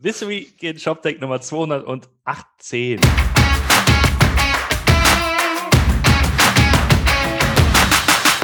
Vissery 0.00 0.52
geht 0.56 0.80
Shopdeck 0.80 1.20
Nummer 1.20 1.40
218. 1.40 3.00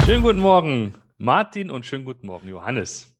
Schönen 0.05 0.21
guten 0.21 0.39
Morgen, 0.39 0.95
Martin, 1.17 1.71
und 1.71 1.85
schönen 1.85 2.03
guten 2.03 2.27
Morgen, 2.27 2.49
Johannes. 2.49 3.15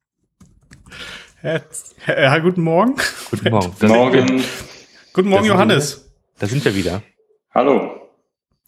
Ja, 1.44 1.62
ja 2.08 2.38
guten 2.40 2.62
Morgen. 2.62 2.98
Guten 3.32 3.52
Morgen. 3.52 3.74
Da 3.80 3.88
Morgen. 3.88 4.44
Guten 5.14 5.30
Morgen, 5.30 5.46
Johannes. 5.46 6.14
Da 6.38 6.48
sind 6.48 6.66
wir 6.66 6.76
wieder. 6.76 7.04
Hallo. 7.54 8.10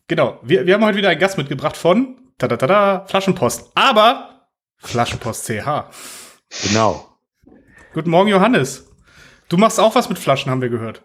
Genau, 0.07 0.39
wir, 0.43 0.65
wir 0.65 0.75
haben 0.75 0.85
heute 0.85 0.97
wieder 0.97 1.09
einen 1.09 1.19
Gast 1.19 1.37
mitgebracht 1.37 1.75
von 1.75 2.15
tada, 2.37 2.55
tada, 2.55 3.05
Flaschenpost. 3.05 3.69
Aber 3.75 4.47
Flaschenpost 4.77 5.45
CH. 5.45 5.89
Genau. 6.63 7.17
Guten 7.93 8.11
Morgen, 8.11 8.29
Johannes. 8.29 8.86
Du 9.49 9.57
machst 9.57 9.79
auch 9.79 9.95
was 9.95 10.09
mit 10.09 10.19
Flaschen, 10.19 10.51
haben 10.51 10.61
wir 10.61 10.69
gehört. 10.69 11.03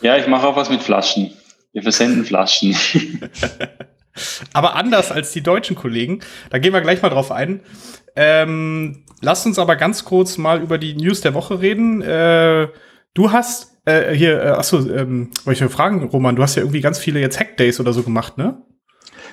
Ja, 0.00 0.16
ich 0.16 0.26
mache 0.26 0.46
auch 0.46 0.56
was 0.56 0.70
mit 0.70 0.82
Flaschen. 0.82 1.32
Wir 1.72 1.82
versenden 1.82 2.24
Flaschen. 2.24 2.76
aber 4.52 4.74
anders 4.74 5.10
als 5.12 5.32
die 5.32 5.42
deutschen 5.42 5.76
Kollegen. 5.76 6.20
Da 6.50 6.58
gehen 6.58 6.72
wir 6.72 6.80
gleich 6.80 7.02
mal 7.02 7.10
drauf 7.10 7.30
ein. 7.30 7.60
Ähm, 8.16 9.04
lasst 9.20 9.46
uns 9.46 9.58
aber 9.58 9.76
ganz 9.76 10.04
kurz 10.04 10.38
mal 10.38 10.60
über 10.62 10.78
die 10.78 10.94
News 10.94 11.20
der 11.20 11.34
Woche 11.34 11.60
reden. 11.60 12.00
Äh, 12.00 12.68
du 13.14 13.32
hast 13.32 13.76
äh, 13.84 14.14
hier, 14.14 14.42
äh, 14.42 14.48
achso, 14.48 14.78
ähm, 14.78 15.30
wollte 15.44 15.64
ich 15.64 15.72
fragen, 15.72 16.04
Roman, 16.04 16.36
du 16.36 16.42
hast 16.42 16.56
ja 16.56 16.62
irgendwie 16.62 16.80
ganz 16.80 16.98
viele 16.98 17.20
jetzt 17.20 17.38
Hackdays 17.38 17.80
oder 17.80 17.92
so 17.92 18.02
gemacht, 18.02 18.38
ne? 18.38 18.62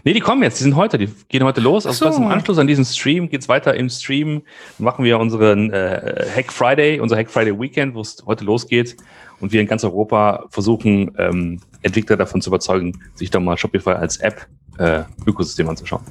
Nee, 0.03 0.13
die 0.13 0.19
kommen 0.19 0.43
jetzt, 0.43 0.59
die 0.59 0.63
sind 0.63 0.75
heute, 0.75 0.97
die 0.97 1.09
gehen 1.29 1.43
heute 1.43 1.61
los. 1.61 1.85
Also 1.85 2.11
so. 2.11 2.17
im 2.17 2.27
Anschluss 2.27 2.57
an 2.57 2.67
diesen 2.67 2.85
Stream 2.85 3.29
geht's 3.29 3.49
weiter 3.49 3.73
im 3.75 3.89
Stream. 3.89 4.41
Machen 4.77 5.05
wir 5.05 5.19
unseren 5.19 5.71
äh, 5.71 6.25
Hack 6.35 6.51
Friday, 6.51 6.99
unser 6.99 7.17
Hack 7.17 7.29
Friday 7.29 7.57
Weekend, 7.59 7.95
wo 7.95 8.01
es 8.01 8.23
heute 8.25 8.45
losgeht 8.45 8.97
und 9.39 9.51
wir 9.51 9.61
in 9.61 9.67
ganz 9.67 9.83
Europa 9.83 10.45
versuchen, 10.49 11.13
ähm, 11.17 11.59
Entwickler 11.81 12.17
davon 12.17 12.41
zu 12.41 12.49
überzeugen, 12.49 12.99
sich 13.13 13.29
doch 13.29 13.41
mal 13.41 13.57
Shopify 13.57 13.91
als 13.91 14.17
App 14.17 14.47
äh, 14.77 15.03
Ökosystem 15.25 15.69
anzuschauen. 15.69 16.03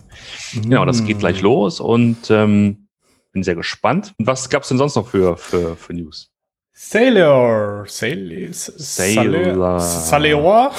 Mhm. 0.55 0.63
Genau, 0.63 0.85
das 0.85 1.05
geht 1.05 1.19
gleich 1.19 1.41
los 1.43 1.81
und 1.81 2.31
ähm, 2.31 2.89
bin 3.33 3.43
sehr 3.43 3.55
gespannt. 3.55 4.15
Was 4.19 4.49
gab's 4.49 4.69
denn 4.69 4.79
sonst 4.79 4.95
noch 4.95 5.09
für, 5.09 5.37
für, 5.37 5.77
für 5.77 5.93
News? 5.93 6.31
Sailor. 6.73 7.85
Sailor. 7.87 8.53
Sailor. 8.53 9.81
Sailor. 9.81 10.73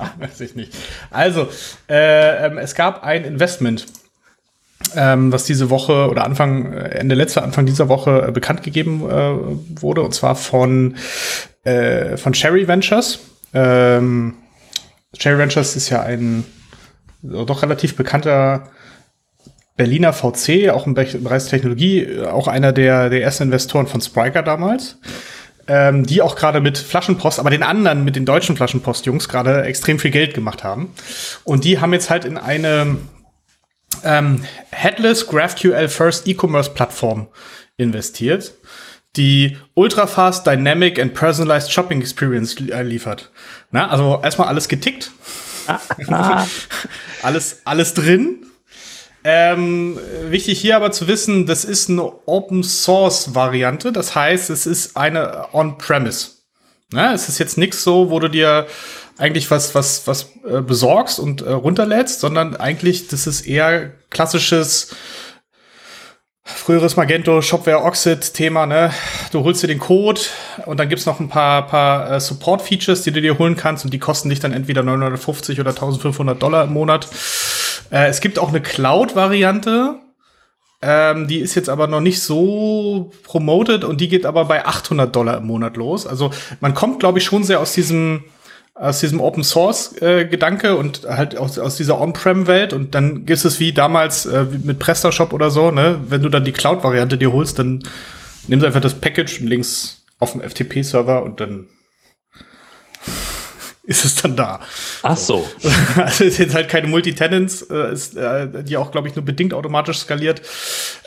weiß 0.18 0.40
ich 0.40 0.54
nicht. 0.54 0.74
Also, 1.10 1.48
äh, 1.88 2.46
ähm, 2.46 2.58
es 2.58 2.74
gab 2.74 3.02
ein 3.02 3.24
Investment, 3.24 3.86
ähm, 4.94 5.32
was 5.32 5.44
diese 5.44 5.70
Woche 5.70 6.08
oder 6.08 6.24
Anfang, 6.24 6.72
äh, 6.72 6.88
Ende 6.90 7.14
letzter, 7.14 7.42
Anfang 7.42 7.66
dieser 7.66 7.88
Woche 7.88 8.26
äh, 8.28 8.32
bekannt 8.32 8.62
gegeben 8.62 9.08
äh, 9.08 9.80
wurde, 9.80 10.02
und 10.02 10.14
zwar 10.14 10.36
von, 10.36 10.96
äh, 11.64 12.16
von 12.16 12.32
Cherry 12.32 12.66
Ventures. 12.66 13.20
Ähm, 13.52 14.34
Cherry 15.18 15.38
Ventures 15.38 15.76
ist 15.76 15.90
ja 15.90 16.02
ein 16.02 16.44
doch 17.22 17.62
relativ 17.62 17.96
bekannter 17.96 18.70
Berliner 19.76 20.12
VC, 20.12 20.70
auch 20.70 20.86
im 20.86 20.94
Bereich 20.94 21.46
Technologie, 21.46 22.20
auch 22.20 22.48
einer 22.48 22.72
der, 22.72 23.10
der 23.10 23.22
ersten 23.22 23.44
Investoren 23.44 23.86
von 23.86 24.00
Spriker 24.00 24.42
damals 24.42 24.98
ähm, 25.70 26.04
die 26.04 26.20
auch 26.20 26.34
gerade 26.34 26.60
mit 26.60 26.78
Flaschenpost, 26.78 27.38
aber 27.38 27.50
den 27.50 27.62
anderen, 27.62 28.02
mit 28.02 28.16
den 28.16 28.24
deutschen 28.26 28.56
Flaschenpost-Jungs 28.56 29.28
gerade 29.28 29.62
extrem 29.62 30.00
viel 30.00 30.10
Geld 30.10 30.34
gemacht 30.34 30.64
haben. 30.64 30.92
Und 31.44 31.64
die 31.64 31.78
haben 31.78 31.92
jetzt 31.92 32.10
halt 32.10 32.24
in 32.24 32.36
eine 32.36 32.96
ähm, 34.02 34.44
Headless 34.72 35.28
GraphQL 35.28 35.86
First 35.86 36.26
E-Commerce 36.26 36.70
Plattform 36.70 37.28
investiert, 37.76 38.52
die 39.14 39.58
ultra-fast, 39.74 40.44
dynamic 40.44 40.98
and 40.98 41.14
personalized 41.14 41.72
Shopping 41.72 42.00
Experience 42.00 42.56
äh, 42.56 42.82
liefert. 42.82 43.30
Na, 43.70 43.90
also 43.90 44.18
erstmal 44.24 44.48
alles 44.48 44.66
getickt. 44.66 45.12
alles, 47.22 47.60
alles 47.64 47.94
drin. 47.94 48.44
Ähm, 49.22 49.98
wichtig 50.24 50.60
hier 50.60 50.76
aber 50.76 50.92
zu 50.92 51.06
wissen, 51.06 51.46
das 51.46 51.64
ist 51.64 51.90
eine 51.90 52.10
Open 52.26 52.62
Source 52.62 53.34
Variante. 53.34 53.92
Das 53.92 54.14
heißt, 54.14 54.50
es 54.50 54.66
ist 54.66 54.96
eine 54.96 55.52
On-Premise. 55.52 56.28
Ne? 56.92 57.12
Es 57.14 57.28
ist 57.28 57.38
jetzt 57.38 57.58
nichts 57.58 57.84
so, 57.84 58.10
wo 58.10 58.18
du 58.18 58.28
dir 58.28 58.66
eigentlich 59.18 59.50
was, 59.50 59.74
was, 59.74 60.06
was 60.06 60.30
äh, 60.48 60.62
besorgst 60.62 61.20
und 61.20 61.42
äh, 61.42 61.50
runterlädst, 61.50 62.20
sondern 62.20 62.56
eigentlich, 62.56 63.08
das 63.08 63.26
ist 63.26 63.42
eher 63.42 63.92
klassisches 64.08 64.94
früheres 66.42 66.96
Magento 66.96 67.42
Shopware 67.42 67.84
Oxid 67.84 68.34
Thema, 68.34 68.66
ne? 68.66 68.92
Du 69.30 69.44
holst 69.44 69.62
dir 69.62 69.68
den 69.68 69.78
Code 69.78 70.20
und 70.66 70.80
dann 70.80 70.88
gibt's 70.88 71.06
noch 71.06 71.20
ein 71.20 71.28
paar, 71.28 71.66
paar 71.66 72.10
äh, 72.10 72.20
Support 72.20 72.62
Features, 72.62 73.02
die 73.02 73.12
du 73.12 73.20
dir 73.20 73.38
holen 73.38 73.56
kannst 73.56 73.84
und 73.84 73.92
die 73.92 73.98
kosten 73.98 74.30
dich 74.30 74.40
dann 74.40 74.52
entweder 74.52 74.82
950 74.82 75.60
oder 75.60 75.70
1500 75.70 76.42
Dollar 76.42 76.64
im 76.64 76.72
Monat. 76.72 77.06
Äh, 77.90 78.08
es 78.08 78.20
gibt 78.20 78.38
auch 78.38 78.48
eine 78.48 78.60
Cloud-Variante. 78.60 79.96
Ähm, 80.82 81.28
die 81.28 81.40
ist 81.40 81.54
jetzt 81.54 81.68
aber 81.68 81.86
noch 81.86 82.00
nicht 82.00 82.22
so 82.22 83.12
promoted 83.22 83.84
und 83.84 84.00
die 84.00 84.08
geht 84.08 84.24
aber 84.24 84.46
bei 84.46 84.64
800 84.64 85.14
Dollar 85.14 85.38
im 85.38 85.46
Monat 85.46 85.76
los. 85.76 86.06
Also 86.06 86.30
man 86.60 86.72
kommt, 86.74 87.00
glaube 87.00 87.18
ich, 87.18 87.24
schon 87.24 87.44
sehr 87.44 87.60
aus 87.60 87.74
diesem 87.74 88.24
aus 88.74 89.00
diesem 89.00 89.20
Open 89.20 89.44
Source 89.44 90.00
äh, 90.00 90.24
Gedanke 90.24 90.74
und 90.76 91.02
halt 91.06 91.36
aus, 91.36 91.58
aus 91.58 91.76
dieser 91.76 92.00
On-Prem 92.00 92.46
Welt 92.46 92.72
und 92.72 92.94
dann 92.94 93.26
gibt 93.26 93.44
es 93.44 93.60
wie 93.60 93.72
damals 93.72 94.24
äh, 94.24 94.46
mit 94.62 94.78
PrestaShop 94.78 95.34
oder 95.34 95.50
so, 95.50 95.70
ne, 95.70 96.00
wenn 96.08 96.22
du 96.22 96.30
dann 96.30 96.44
die 96.44 96.52
Cloud 96.52 96.82
Variante 96.82 97.18
dir 97.18 97.30
holst, 97.30 97.58
dann 97.58 97.82
nimmst 98.48 98.62
du 98.62 98.66
einfach 98.66 98.80
das 98.80 98.94
Package 98.94 99.42
und 99.42 99.48
links 99.48 100.02
auf 100.18 100.32
dem 100.32 100.40
FTP 100.40 100.82
Server 100.82 101.22
und 101.22 101.40
dann 101.40 101.66
ist 103.90 104.04
es 104.04 104.14
dann 104.14 104.36
da. 104.36 104.60
Ach 105.02 105.16
so. 105.16 105.46
Also 105.96 106.22
ist 106.24 106.38
jetzt 106.38 106.54
halt 106.54 106.68
keine 106.68 106.86
Multitenants, 106.86 107.62
äh, 107.62 107.92
ist, 107.92 108.16
äh, 108.16 108.62
die 108.62 108.76
auch, 108.76 108.92
glaube 108.92 109.08
ich, 109.08 109.16
nur 109.16 109.24
bedingt 109.24 109.52
automatisch 109.52 109.98
skaliert. 109.98 110.42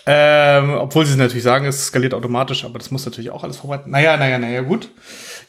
Ähm, 0.06 0.72
obwohl 0.72 1.06
sie 1.06 1.16
natürlich 1.16 1.44
sagen, 1.44 1.66
es 1.66 1.88
skaliert 1.88 2.14
automatisch, 2.14 2.66
aber 2.66 2.78
das 2.80 2.92
muss 2.92 3.06
natürlich 3.06 3.32
auch 3.32 3.44
alles 3.44 3.56
vorbereiten. 3.58 3.90
Naja, 3.90 4.18
naja, 4.18 4.38
naja, 4.38 4.62
gut. 4.62 4.90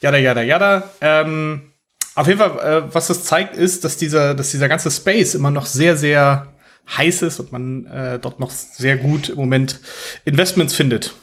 Jada, 0.00 0.17
jada, 0.17 0.43
jada. 0.43 0.91
Ähm, 1.00 1.73
auf 2.15 2.28
jeden 2.28 2.39
Fall, 2.39 2.59
äh, 2.61 2.94
was 2.94 3.09
das 3.09 3.25
zeigt, 3.25 3.56
ist, 3.56 3.83
dass 3.83 3.97
dieser, 3.97 4.34
dass 4.37 4.53
dieser 4.53 4.69
ganze 4.69 4.93
Space 4.93 5.34
immer 5.34 5.50
noch 5.50 5.67
sehr, 5.67 5.97
sehr 5.97 6.55
heiß 6.97 7.23
ist 7.23 7.41
und 7.41 7.50
man 7.50 7.87
äh, 7.87 8.21
dort 8.21 8.39
noch 8.39 8.53
sehr 8.53 8.97
gut 8.97 9.28
im 9.28 9.37
Moment 9.37 9.81
Investments 10.25 10.75
findet. 10.75 11.15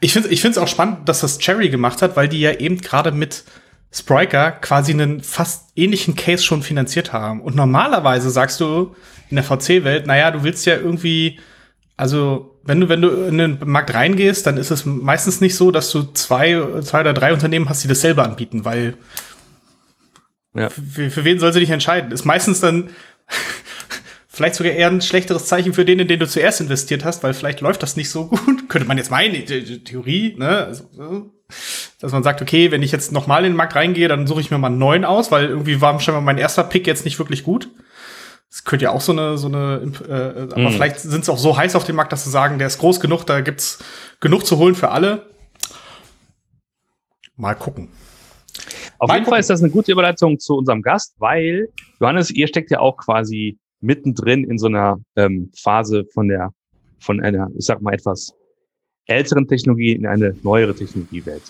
Ich 0.00 0.14
finde 0.14 0.30
ich 0.30 0.40
finde 0.40 0.52
es 0.52 0.62
auch 0.62 0.68
spannend, 0.68 1.10
dass 1.10 1.20
das 1.20 1.38
Cherry 1.38 1.68
gemacht 1.68 2.00
hat, 2.00 2.16
weil 2.16 2.28
die 2.28 2.40
ja 2.40 2.52
eben 2.52 2.80
gerade 2.80 3.12
mit 3.12 3.44
Spriker 3.90 4.52
quasi 4.52 4.92
einen 4.92 5.22
fast 5.22 5.70
ähnlichen 5.74 6.14
Case 6.14 6.42
schon 6.42 6.62
finanziert 6.62 7.12
haben. 7.12 7.40
Und 7.40 7.56
normalerweise 7.56 8.30
sagst 8.30 8.60
du 8.60 8.94
in 9.30 9.36
der 9.36 9.44
VC-Welt, 9.44 10.06
naja, 10.06 10.30
du 10.30 10.42
willst 10.42 10.66
ja 10.66 10.76
irgendwie, 10.76 11.40
also 11.96 12.58
wenn 12.64 12.80
du, 12.80 12.88
wenn 12.90 13.00
du 13.00 13.08
in 13.08 13.38
den 13.38 13.58
Markt 13.64 13.94
reingehst, 13.94 14.46
dann 14.46 14.58
ist 14.58 14.70
es 14.70 14.84
meistens 14.84 15.40
nicht 15.40 15.56
so, 15.56 15.70
dass 15.70 15.90
du 15.90 16.02
zwei, 16.12 16.80
zwei 16.82 17.00
oder 17.00 17.14
drei 17.14 17.32
Unternehmen 17.32 17.68
hast, 17.68 17.82
die 17.82 17.88
das 17.88 18.02
selber 18.02 18.24
anbieten, 18.24 18.66
weil 18.66 18.94
ja. 20.54 20.68
für, 20.68 21.10
für 21.10 21.24
wen 21.24 21.38
soll 21.38 21.52
sie 21.52 21.60
dich 21.60 21.70
entscheiden? 21.70 22.12
Ist 22.12 22.26
meistens 22.26 22.60
dann 22.60 22.90
vielleicht 24.28 24.56
sogar 24.56 24.72
eher 24.72 24.88
ein 24.88 25.00
schlechteres 25.00 25.46
Zeichen 25.46 25.72
für 25.72 25.86
den, 25.86 25.98
in 25.98 26.08
den 26.08 26.20
du 26.20 26.28
zuerst 26.28 26.60
investiert 26.60 27.06
hast, 27.06 27.22
weil 27.22 27.32
vielleicht 27.32 27.62
läuft 27.62 27.82
das 27.82 27.96
nicht 27.96 28.10
so 28.10 28.26
gut. 28.26 28.40
Könnte 28.68 28.86
man 28.86 28.98
jetzt 28.98 29.10
meinen, 29.10 29.46
Theorie, 29.84 30.34
ne? 30.36 30.66
Also, 30.66 31.32
dass 32.00 32.12
man 32.12 32.22
sagt, 32.22 32.42
okay, 32.42 32.70
wenn 32.70 32.82
ich 32.82 32.92
jetzt 32.92 33.12
nochmal 33.12 33.44
in 33.44 33.52
den 33.52 33.56
Markt 33.56 33.74
reingehe, 33.74 34.08
dann 34.08 34.26
suche 34.26 34.40
ich 34.40 34.50
mir 34.50 34.58
mal 34.58 34.68
einen 34.68 34.78
neuen 34.78 35.04
aus, 35.04 35.30
weil 35.30 35.46
irgendwie 35.46 35.80
war 35.80 35.98
scheinbar 36.00 36.22
mein 36.22 36.38
erster 36.38 36.64
Pick 36.64 36.86
jetzt 36.86 37.04
nicht 37.04 37.18
wirklich 37.18 37.42
gut. 37.42 37.70
Das 38.50 38.64
könnte 38.64 38.84
ja 38.84 38.92
auch 38.92 39.00
so 39.00 39.12
eine, 39.12 39.36
so 39.36 39.48
eine, 39.48 39.92
äh, 40.08 40.52
aber 40.52 40.70
mm. 40.70 40.72
vielleicht 40.72 41.00
sind 41.00 41.24
sie 41.24 41.32
auch 41.32 41.38
so 41.38 41.56
heiß 41.56 41.76
auf 41.76 41.84
dem 41.84 41.96
Markt, 41.96 42.12
dass 42.12 42.24
sie 42.24 42.30
sagen, 42.30 42.58
der 42.58 42.66
ist 42.66 42.78
groß 42.78 42.98
genug, 43.00 43.24
da 43.24 43.40
gibt's 43.40 43.84
genug 44.20 44.46
zu 44.46 44.56
holen 44.56 44.74
für 44.74 44.90
alle. 44.90 45.26
Mal 47.36 47.54
gucken. 47.54 47.88
Auf 48.98 49.08
mal 49.08 49.14
jeden 49.14 49.24
gucken. 49.24 49.32
Fall 49.32 49.40
ist 49.40 49.50
das 49.50 49.62
eine 49.62 49.70
gute 49.70 49.92
Überleitung 49.92 50.38
zu 50.38 50.56
unserem 50.56 50.82
Gast, 50.82 51.14
weil 51.18 51.68
Johannes, 52.00 52.30
ihr 52.30 52.48
steckt 52.48 52.70
ja 52.70 52.80
auch 52.80 52.96
quasi 52.96 53.58
mittendrin 53.80 54.44
in 54.44 54.58
so 54.58 54.66
einer 54.66 54.98
ähm, 55.14 55.50
Phase 55.56 56.04
von 56.12 56.28
der, 56.28 56.50
von 57.00 57.20
einer, 57.20 57.48
ich 57.56 57.66
sag 57.66 57.82
mal 57.82 57.92
etwas 57.92 58.32
älteren 59.08 59.48
Technologie 59.48 59.92
in 59.92 60.06
eine 60.06 60.36
neuere 60.42 60.74
Technologiewelt. 60.74 61.42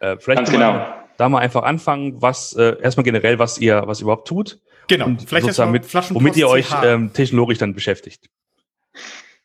Äh, 0.00 0.16
vielleicht 0.18 0.38
Ganz 0.38 0.50
genau. 0.50 0.84
da 1.16 1.28
mal 1.28 1.38
einfach 1.38 1.62
anfangen, 1.62 2.20
was 2.20 2.54
äh, 2.54 2.76
erstmal 2.82 3.04
generell, 3.04 3.38
was 3.38 3.58
ihr, 3.58 3.82
was 3.86 4.00
ihr 4.00 4.04
überhaupt 4.04 4.26
tut. 4.26 4.58
Genau, 4.88 5.06
und 5.06 5.22
vielleicht 5.22 5.46
erstmal 5.46 5.70
mit, 5.70 5.94
womit 5.94 6.36
ihr 6.36 6.48
euch 6.48 6.66
ähm, 6.82 7.12
technologisch 7.12 7.58
dann 7.58 7.72
beschäftigt. 7.72 8.28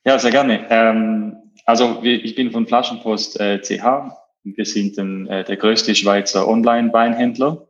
Ja, 0.05 0.19
sehr 0.19 0.31
gerne. 0.31 0.65
Ähm, 0.69 1.35
also 1.65 1.99
ich 2.03 2.35
bin 2.35 2.51
von 2.51 2.65
Flaschenpost 2.65 3.39
äh, 3.39 3.61
CH. 3.61 4.11
Wir 4.43 4.65
sind 4.65 4.97
ein, 4.97 5.27
äh, 5.27 5.43
der 5.43 5.57
größte 5.57 5.93
Schweizer 5.95 6.47
Online-Weinhändler. 6.47 7.67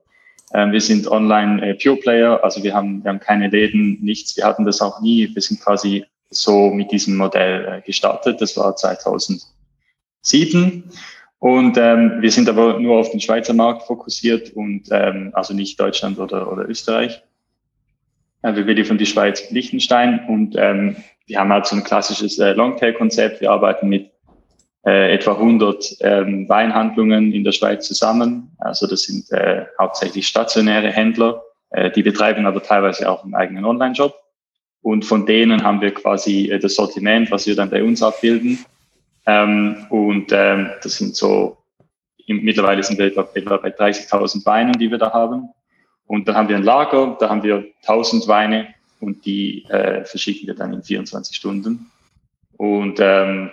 Ähm, 0.54 0.72
wir 0.72 0.82
sind 0.82 1.08
online 1.08 1.62
äh, 1.62 1.76
Pure 1.76 1.98
Player, 1.98 2.44
also 2.44 2.64
wir 2.64 2.74
haben, 2.74 3.04
wir 3.04 3.10
haben 3.10 3.20
keine 3.20 3.50
Läden, 3.50 4.00
nichts. 4.02 4.36
Wir 4.36 4.46
hatten 4.46 4.66
das 4.66 4.82
auch 4.82 5.02
nie. 5.02 5.30
Wir 5.34 5.42
sind 5.42 5.62
quasi 5.62 6.06
so 6.30 6.70
mit 6.70 6.92
diesem 6.92 7.18
Modell 7.18 7.66
äh, 7.66 7.82
gestartet. 7.82 8.42
Das 8.42 8.56
war 8.58 8.76
2000, 8.76 9.42
2007. 10.22 10.92
Und 11.40 11.78
ähm, 11.78 12.18
wir 12.20 12.32
sind 12.32 12.50
aber 12.50 12.80
nur 12.80 12.98
auf 12.98 13.12
den 13.12 13.22
Schweizer 13.22 13.54
Markt 13.54 13.84
fokussiert 13.84 14.52
und 14.52 14.90
ähm, 14.92 15.32
also 15.34 15.54
nicht 15.54 15.80
Deutschland 15.80 16.20
oder, 16.20 16.52
oder 16.52 16.68
Österreich. 16.68 17.24
Äh, 18.42 18.56
wir 18.56 18.66
beliefern 18.66 18.98
die 18.98 19.06
Schweiz 19.06 19.42
und 19.42 19.52
Liechtenstein 19.52 20.26
und 20.28 20.56
ähm, 20.58 20.98
wir 21.28 21.40
haben 21.40 21.52
halt 21.52 21.66
so 21.66 21.78
ein 21.78 21.84
klassisches 21.84 22.40
äh, 22.40 22.52
Longtail-Konzept. 22.54 23.40
Wir 23.40 23.52
arbeiten 23.52 23.88
mit 23.88 24.12
äh, 24.86 25.14
etwa 25.14 25.34
100 25.34 25.98
ähm, 26.02 26.50
Weinhandlungen 26.50 27.32
in 27.32 27.46
der 27.46 27.54
Schweiz 27.54 27.88
zusammen. 27.88 28.52
Also 28.58 28.86
das 28.86 29.04
sind 29.04 29.32
äh, 29.32 29.66
hauptsächlich 29.80 30.28
stationäre 30.28 30.92
Händler, 30.92 31.42
äh, 31.70 31.90
die 31.90 32.04
betreiben 32.04 32.46
aber 32.46 32.62
teilweise 32.62 33.10
auch 33.10 33.24
einen 33.24 33.36
eigenen 33.36 33.64
Online-Job. 33.64 34.14
Und 34.82 35.06
von 35.06 35.26
denen 35.26 35.64
haben 35.64 35.82
wir 35.82 35.94
quasi 35.94 36.50
äh, 36.50 36.60
das 36.60 36.76
Sortiment, 36.76 37.32
was 37.32 37.48
wir 37.48 37.56
dann 37.56 37.70
bei 37.70 37.84
uns 37.84 38.02
abbilden. 38.02 38.66
Ähm, 39.26 39.86
und 39.90 40.32
ähm, 40.32 40.70
das 40.82 40.98
sind 40.98 41.16
so, 41.16 41.58
im, 42.26 42.44
mittlerweile 42.44 42.84
sind 42.84 42.98
wir 42.98 43.08
etwa, 43.08 43.28
etwa 43.34 43.58
bei 43.58 43.70
30.000 43.70 44.46
Weinen, 44.46 44.74
die 44.74 44.90
wir 44.90 44.98
da 44.98 45.12
haben. 45.12 45.50
Und 46.06 46.28
dann 46.28 46.36
haben 46.36 46.50
wir 46.50 46.56
ein 46.56 46.64
Lager, 46.64 47.18
da 47.20 47.30
haben 47.30 47.44
wir 47.44 47.66
1000 47.82 48.28
Weine 48.28 48.74
und 49.00 49.26
die 49.26 49.66
äh, 49.66 50.04
verschicken 50.06 50.48
wir 50.48 50.56
dann 50.56 50.74
in 50.74 50.84
24 50.84 51.36
Stunden. 51.36 51.92
Und 52.58 53.00
ähm, 53.00 53.52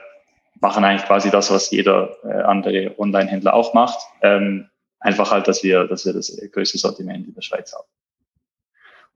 machen 0.60 0.84
eigentlich 0.84 1.06
quasi 1.06 1.30
das, 1.30 1.50
was 1.50 1.70
jeder 1.70 2.16
äh, 2.24 2.42
andere 2.42 2.98
Online-Händler 2.98 3.54
auch 3.54 3.74
macht. 3.74 3.98
Ähm, 4.22 4.68
einfach 5.00 5.30
halt, 5.30 5.46
dass 5.48 5.62
wir, 5.62 5.84
dass 5.84 6.06
wir 6.06 6.12
das 6.12 6.36
größte 6.52 6.78
Sortiment 6.78 7.28
in 7.28 7.34
der 7.34 7.42
Schweiz 7.42 7.72
haben. 7.74 7.86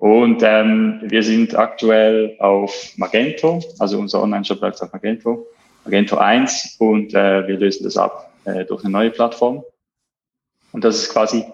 Und 0.00 0.43
ähm, 0.43 1.02
wir 1.02 1.23
sind 1.23 1.55
aktuell 1.55 2.35
auf 2.38 2.94
Magento, 2.97 3.62
also 3.79 3.99
unser 3.99 4.23
Online-Shop 4.23 4.62
läuft 4.62 4.81
auf 4.81 4.91
Magento, 4.94 5.47
Magento 5.85 6.17
1 6.17 6.76
und 6.79 7.12
äh, 7.12 7.47
wir 7.47 7.58
lösen 7.58 7.85
das 7.85 7.99
ab 7.99 8.32
äh, 8.47 8.64
durch 8.64 8.82
eine 8.82 8.93
neue 8.93 9.11
Plattform. 9.11 9.62
Und 10.73 10.85
das 10.85 10.97
ist 10.97 11.12
quasi 11.12 11.44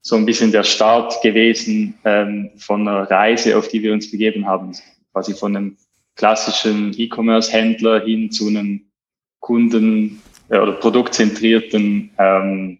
so 0.00 0.16
ein 0.16 0.26
bisschen 0.26 0.50
der 0.50 0.64
Start 0.64 1.22
gewesen 1.22 1.96
ähm, 2.04 2.50
von 2.56 2.88
einer 2.88 3.08
Reise, 3.08 3.56
auf 3.56 3.68
die 3.68 3.80
wir 3.84 3.92
uns 3.92 4.10
begeben 4.10 4.46
haben. 4.46 4.72
Quasi 5.12 5.34
von 5.34 5.56
einem 5.56 5.76
klassischen 6.16 6.92
E-Commerce-Händler 6.98 8.00
hin 8.00 8.32
zu 8.32 8.48
einem 8.48 8.90
Kunden- 9.38 10.20
äh, 10.48 10.58
oder 10.58 10.72
produktzentrierten, 10.72 12.10
ähm, 12.18 12.78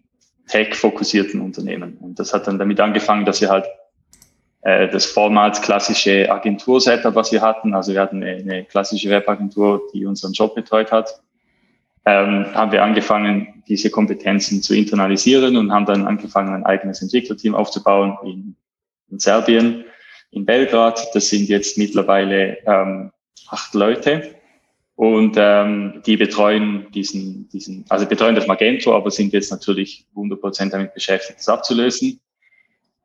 tech-fokussierten 0.49 1.39
Unternehmen. 1.39 1.95
Und 2.01 2.19
das 2.19 2.33
hat 2.33 2.45
dann 2.47 2.59
damit 2.59 2.81
angefangen, 2.81 3.25
dass 3.25 3.39
wir 3.39 3.47
halt 3.47 3.67
äh, 4.61 4.87
das 4.89 5.05
vormals 5.05 5.61
klassische 5.61 6.31
Agentur-Setup, 6.31 7.15
was 7.15 7.31
wir 7.31 7.41
hatten, 7.41 7.73
also 7.73 7.93
wir 7.93 8.01
hatten 8.01 8.23
eine, 8.23 8.37
eine 8.37 8.65
klassische 8.65 9.09
Webagentur, 9.09 9.81
die 9.93 10.05
unseren 10.05 10.33
Job 10.33 10.55
betreut 10.55 10.91
hat, 10.91 11.21
ähm, 12.05 12.45
haben 12.53 12.71
wir 12.71 12.83
angefangen, 12.83 13.63
diese 13.67 13.89
Kompetenzen 13.89 14.61
zu 14.61 14.73
internalisieren 14.73 15.57
und 15.57 15.73
haben 15.73 15.85
dann 15.85 16.07
angefangen, 16.07 16.53
ein 16.53 16.65
eigenes 16.65 17.01
Entwicklerteam 17.01 17.53
aufzubauen 17.53 18.17
in, 18.23 18.55
in 19.09 19.19
Serbien, 19.19 19.83
in 20.31 20.45
Belgrad. 20.45 21.05
Das 21.13 21.27
sind 21.27 21.49
jetzt 21.49 21.77
mittlerweile 21.77 22.57
ähm, 22.65 23.11
acht 23.49 23.73
Leute 23.73 24.35
und 24.95 25.35
ähm, 25.37 26.01
die 26.05 26.17
betreuen 26.17 26.87
diesen, 26.91 27.49
diesen, 27.49 27.85
also 27.89 28.05
betreuen 28.05 28.35
das 28.35 28.47
Magento, 28.47 28.95
aber 28.95 29.11
sind 29.11 29.33
jetzt 29.33 29.51
natürlich 29.51 30.05
100% 30.15 30.71
damit 30.71 30.93
beschäftigt, 30.93 31.39
das 31.39 31.49
abzulösen. 31.49 32.19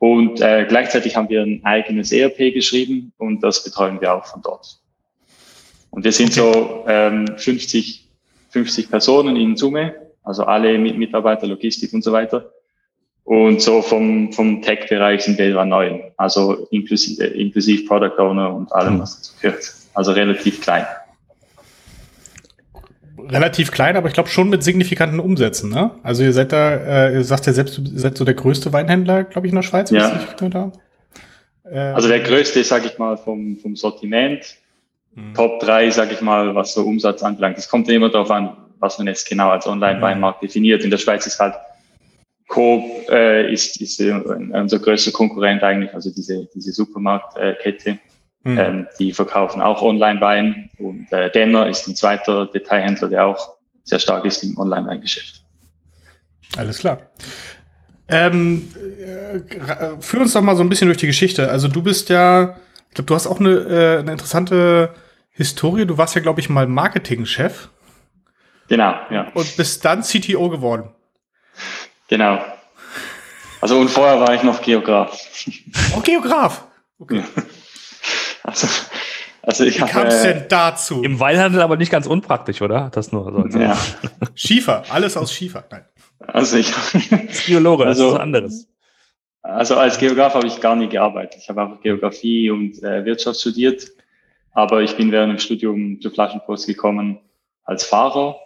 Und 0.02 0.40
äh, 0.40 0.66
gleichzeitig 0.68 1.14
haben 1.14 1.28
wir 1.28 1.42
ein 1.42 1.60
eigenes 1.62 2.10
ERP 2.10 2.52
geschrieben 2.52 3.12
und 3.18 3.40
das 3.44 3.62
betreuen 3.62 4.00
wir 4.00 4.12
auch 4.12 4.26
von 4.26 4.42
dort. 4.42 4.80
Und 5.90 6.02
wir 6.02 6.10
sind 6.10 6.32
so 6.32 6.84
ähm, 6.88 7.28
50, 7.36 8.08
50 8.48 8.90
Personen 8.90 9.36
in 9.36 9.56
Summe, 9.56 9.94
also 10.24 10.42
alle 10.42 10.76
Mitarbeiter, 10.76 11.46
Logistik 11.46 11.92
und 11.92 12.02
so 12.02 12.10
weiter. 12.10 12.50
Und 13.22 13.62
so 13.62 13.80
vom, 13.80 14.32
vom 14.32 14.60
Tech-Bereich 14.60 15.22
sind 15.22 15.38
wir 15.38 15.50
etwa 15.50 15.64
neun, 15.64 16.00
also 16.16 16.66
inklusive, 16.72 17.24
inklusive 17.24 17.84
Product 17.86 18.18
Owner 18.18 18.52
und 18.52 18.72
allem, 18.72 18.98
was 18.98 19.18
dazu 19.18 19.34
gehört. 19.40 19.72
Also 19.94 20.10
relativ 20.10 20.60
klein 20.62 20.84
relativ 23.32 23.70
klein, 23.70 23.96
aber 23.96 24.08
ich 24.08 24.14
glaube 24.14 24.28
schon 24.28 24.48
mit 24.48 24.62
signifikanten 24.62 25.20
Umsätzen. 25.20 25.70
Ne? 25.70 25.90
Also 26.02 26.22
ihr 26.22 26.32
seid 26.32 26.52
da, 26.52 27.08
äh, 27.08 27.14
ihr 27.14 27.24
sagt 27.24 27.46
ja 27.46 27.52
selbst, 27.52 27.78
ihr 27.78 27.98
seid 27.98 28.16
so 28.16 28.24
der 28.24 28.34
größte 28.34 28.72
Weinhändler, 28.72 29.24
glaube 29.24 29.46
ich, 29.46 29.52
in 29.52 29.56
der 29.56 29.62
Schweiz. 29.62 29.90
Ja. 29.90 30.20
Äh, 31.64 31.78
also 31.78 32.08
der 32.08 32.20
größte, 32.20 32.62
sage 32.64 32.86
ich 32.86 32.98
mal, 32.98 33.16
vom, 33.16 33.56
vom 33.58 33.76
Sortiment. 33.76 34.56
Mhm. 35.14 35.34
Top 35.34 35.60
3, 35.60 35.90
sage 35.90 36.14
ich 36.14 36.20
mal, 36.20 36.54
was 36.54 36.74
so 36.74 36.82
Umsatz 36.82 37.22
anbelangt. 37.22 37.58
Es 37.58 37.68
kommt 37.68 37.88
immer 37.88 38.08
darauf 38.08 38.30
an, 38.30 38.56
was 38.78 38.98
man 38.98 39.06
jetzt 39.06 39.28
genau 39.28 39.50
als 39.50 39.66
Online-Weinmarkt 39.66 40.42
mhm. 40.42 40.46
definiert. 40.46 40.84
In 40.84 40.90
der 40.90 40.98
Schweiz 40.98 41.26
ist 41.26 41.38
halt 41.38 41.54
Coop 42.48 43.08
äh, 43.08 43.50
ist, 43.50 43.80
ist 43.80 43.98
äh, 44.00 44.12
unser 44.12 44.78
größter 44.78 45.10
Konkurrent 45.12 45.62
eigentlich, 45.62 45.94
also 45.94 46.10
diese, 46.10 46.46
diese 46.54 46.72
Supermarktkette. 46.72 47.98
Äh, 48.44 48.48
Mhm. 48.48 48.58
Ähm, 48.58 48.86
die 48.98 49.12
verkaufen 49.12 49.62
auch 49.62 49.82
Online-Wein 49.82 50.70
und 50.78 51.12
äh, 51.12 51.30
Denner 51.30 51.68
ist 51.68 51.86
ein 51.86 51.94
zweiter 51.94 52.46
Detailhändler, 52.46 53.08
der 53.08 53.26
auch 53.26 53.54
sehr 53.84 54.00
stark 54.00 54.24
ist 54.24 54.42
im 54.42 54.58
Online-Weingeschäft. 54.58 55.44
Alles 56.56 56.78
klar. 56.78 56.98
Ähm, 58.08 58.68
äh, 59.00 60.00
führ 60.00 60.22
uns 60.22 60.32
doch 60.32 60.42
mal 60.42 60.56
so 60.56 60.62
ein 60.62 60.68
bisschen 60.68 60.88
durch 60.88 60.98
die 60.98 61.06
Geschichte. 61.06 61.50
Also 61.50 61.68
du 61.68 61.82
bist 61.82 62.08
ja, 62.08 62.56
ich 62.88 62.94
glaube, 62.94 63.06
du 63.06 63.14
hast 63.14 63.26
auch 63.26 63.40
eine, 63.40 63.50
äh, 63.50 63.98
eine 64.00 64.12
interessante 64.12 64.94
Historie. 65.30 65.86
Du 65.86 65.96
warst 65.96 66.14
ja, 66.14 66.20
glaube 66.20 66.40
ich, 66.40 66.50
mal 66.50 66.66
Marketingchef. 66.66 67.70
Genau, 68.68 68.94
ja. 69.10 69.30
Und 69.34 69.56
bist 69.56 69.84
dann 69.84 70.02
CTO 70.02 70.48
geworden. 70.50 70.90
Genau. 72.08 72.44
Also 73.60 73.78
und 73.78 73.88
vorher 73.88 74.20
war 74.20 74.34
ich 74.34 74.42
noch 74.42 74.60
Geograf. 74.60 75.16
Oh, 75.96 76.00
Geograf. 76.00 76.64
Okay. 76.98 77.22
Ja. 77.36 77.42
Also, 78.42 78.66
also 79.42 79.64
ich 79.64 79.80
Wie 79.80 79.84
kam 79.84 80.06
es 80.06 80.22
denn 80.22 80.44
dazu? 80.48 81.02
Im 81.02 81.18
Weinhandel 81.18 81.62
aber 81.62 81.76
nicht 81.76 81.90
ganz 81.90 82.06
unpraktisch, 82.06 82.62
oder? 82.62 82.90
Das 82.92 83.12
nur 83.12 83.48
so. 83.50 83.58
Ja. 83.58 83.76
Schiefer, 84.34 84.84
alles 84.90 85.16
aus 85.16 85.32
Schiefer. 85.32 85.64
Nein. 85.70 85.84
Also 86.26 86.56
ich. 86.56 86.72
Das 86.72 87.44
Geologe, 87.46 87.86
also, 87.86 88.04
das 88.04 88.08
ist 88.08 88.14
was 88.14 88.20
anderes. 88.20 88.68
Also 89.42 89.76
als 89.76 89.98
Geograf 89.98 90.34
habe 90.34 90.46
ich 90.46 90.60
gar 90.60 90.76
nie 90.76 90.88
gearbeitet. 90.88 91.40
Ich 91.42 91.48
habe 91.48 91.62
einfach 91.62 91.80
Geografie 91.80 92.50
und 92.50 92.80
äh, 92.82 93.04
Wirtschaft 93.04 93.40
studiert. 93.40 93.90
Aber 94.52 94.82
ich 94.82 94.96
bin 94.96 95.10
während 95.10 95.32
dem 95.32 95.38
Studium 95.38 96.00
zur 96.00 96.12
Flaschenpost 96.12 96.66
gekommen 96.66 97.18
als 97.64 97.84
Fahrer. 97.84 98.36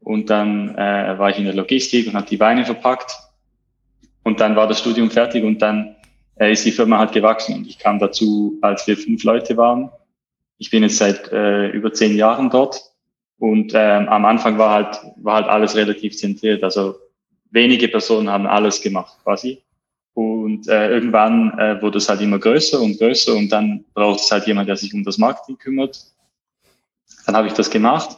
Und 0.00 0.28
dann 0.28 0.76
äh, 0.76 1.18
war 1.18 1.30
ich 1.30 1.38
in 1.38 1.46
der 1.46 1.54
Logistik 1.54 2.06
und 2.06 2.14
habe 2.14 2.26
die 2.26 2.40
Weine 2.40 2.66
verpackt. 2.66 3.10
Und 4.22 4.40
dann 4.40 4.54
war 4.56 4.66
das 4.66 4.80
Studium 4.80 5.10
fertig 5.10 5.44
und 5.44 5.62
dann 5.62 5.93
äh, 6.36 6.52
ist 6.52 6.64
die 6.64 6.72
Firma 6.72 6.98
halt 6.98 7.12
gewachsen 7.12 7.54
und 7.54 7.66
ich 7.66 7.78
kam 7.78 7.98
dazu, 7.98 8.58
als 8.60 8.86
wir 8.86 8.96
fünf 8.96 9.24
Leute 9.24 9.56
waren. 9.56 9.90
Ich 10.58 10.70
bin 10.70 10.82
jetzt 10.82 10.98
seit 10.98 11.30
äh, 11.32 11.68
über 11.68 11.92
zehn 11.92 12.16
Jahren 12.16 12.50
dort 12.50 12.80
und 13.38 13.72
ähm, 13.74 14.08
am 14.08 14.24
Anfang 14.24 14.58
war 14.58 14.70
halt, 14.70 15.00
war 15.16 15.36
halt 15.36 15.46
alles 15.48 15.76
relativ 15.76 16.16
zentriert. 16.16 16.62
Also 16.62 16.96
wenige 17.50 17.88
Personen 17.88 18.30
haben 18.30 18.46
alles 18.46 18.80
gemacht 18.80 19.16
quasi. 19.22 19.62
Und 20.14 20.68
äh, 20.68 20.90
irgendwann 20.90 21.58
äh, 21.58 21.82
wurde 21.82 21.98
es 21.98 22.08
halt 22.08 22.20
immer 22.20 22.38
größer 22.38 22.80
und 22.80 22.98
größer 22.98 23.34
und 23.34 23.48
dann 23.50 23.84
braucht 23.94 24.20
es 24.20 24.30
halt 24.30 24.46
jemand, 24.46 24.68
der 24.68 24.76
sich 24.76 24.94
um 24.94 25.02
das 25.02 25.18
Marketing 25.18 25.58
kümmert. 25.58 26.04
Dann 27.26 27.36
habe 27.36 27.48
ich 27.48 27.54
das 27.54 27.68
gemacht 27.68 28.16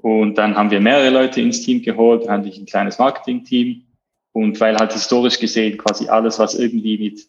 und 0.00 0.36
dann 0.36 0.56
haben 0.56 0.70
wir 0.72 0.80
mehrere 0.80 1.10
Leute 1.10 1.40
ins 1.40 1.62
Team 1.62 1.80
geholt, 1.80 2.24
dann 2.24 2.40
hatte 2.40 2.48
ich 2.48 2.58
ein 2.58 2.66
kleines 2.66 2.98
Marketing-Team 2.98 3.84
und 4.32 4.58
weil 4.60 4.76
halt 4.76 4.92
historisch 4.92 5.38
gesehen 5.38 5.78
quasi 5.78 6.08
alles, 6.08 6.38
was 6.38 6.54
irgendwie 6.54 6.98
mit, 6.98 7.26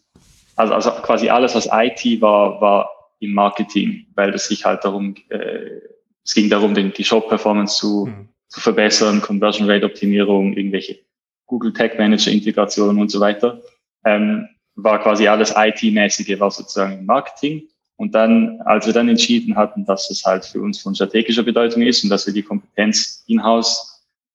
also, 0.56 0.74
also 0.74 0.90
quasi 0.90 1.28
alles, 1.28 1.54
was 1.54 1.68
IT 1.70 2.20
war, 2.20 2.60
war 2.60 2.90
im 3.20 3.32
Marketing, 3.32 4.06
weil 4.14 4.34
es 4.34 4.48
sich 4.48 4.64
halt 4.64 4.84
darum, 4.84 5.14
äh, 5.28 5.80
es 6.24 6.34
ging 6.34 6.48
darum, 6.48 6.74
den, 6.74 6.92
die 6.92 7.04
Shop-Performance 7.04 7.76
zu, 7.76 8.06
mhm. 8.06 8.28
zu 8.48 8.60
verbessern, 8.60 9.20
Conversion 9.20 9.68
Rate 9.68 9.84
Optimierung, 9.84 10.54
irgendwelche 10.54 10.98
Google 11.46 11.72
Tag 11.72 11.98
Manager 11.98 12.30
Integrationen 12.30 12.98
und 12.98 13.10
so 13.10 13.20
weiter. 13.20 13.60
Ähm, 14.04 14.48
war 14.76 15.00
quasi 15.02 15.28
alles 15.28 15.54
IT-mäßige, 15.56 16.40
war 16.40 16.50
sozusagen 16.50 16.98
im 16.98 17.06
Marketing. 17.06 17.68
Und 17.96 18.14
dann, 18.14 18.60
als 18.62 18.86
wir 18.86 18.92
dann 18.92 19.08
entschieden 19.08 19.54
hatten, 19.54 19.84
dass 19.84 20.10
es 20.10 20.24
halt 20.24 20.44
für 20.44 20.60
uns 20.60 20.80
von 20.80 20.94
strategischer 20.94 21.44
Bedeutung 21.44 21.82
ist 21.82 22.02
und 22.02 22.10
dass 22.10 22.26
wir 22.26 22.34
die 22.34 22.42
Kompetenz 22.42 23.22
in-house 23.28 23.93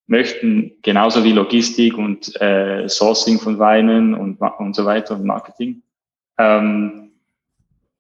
möchten, 0.10 0.72
genauso 0.82 1.24
wie 1.24 1.32
Logistik 1.32 1.98
und 1.98 2.40
äh, 2.42 2.88
Sourcing 2.88 3.40
von 3.40 3.60
Weinen 3.60 4.14
und, 4.14 4.42
und 4.42 4.76
so 4.76 4.86
weiter 4.86 5.16
und 5.16 5.26
Marketing. 5.26 5.82
Ähm, 6.38 7.12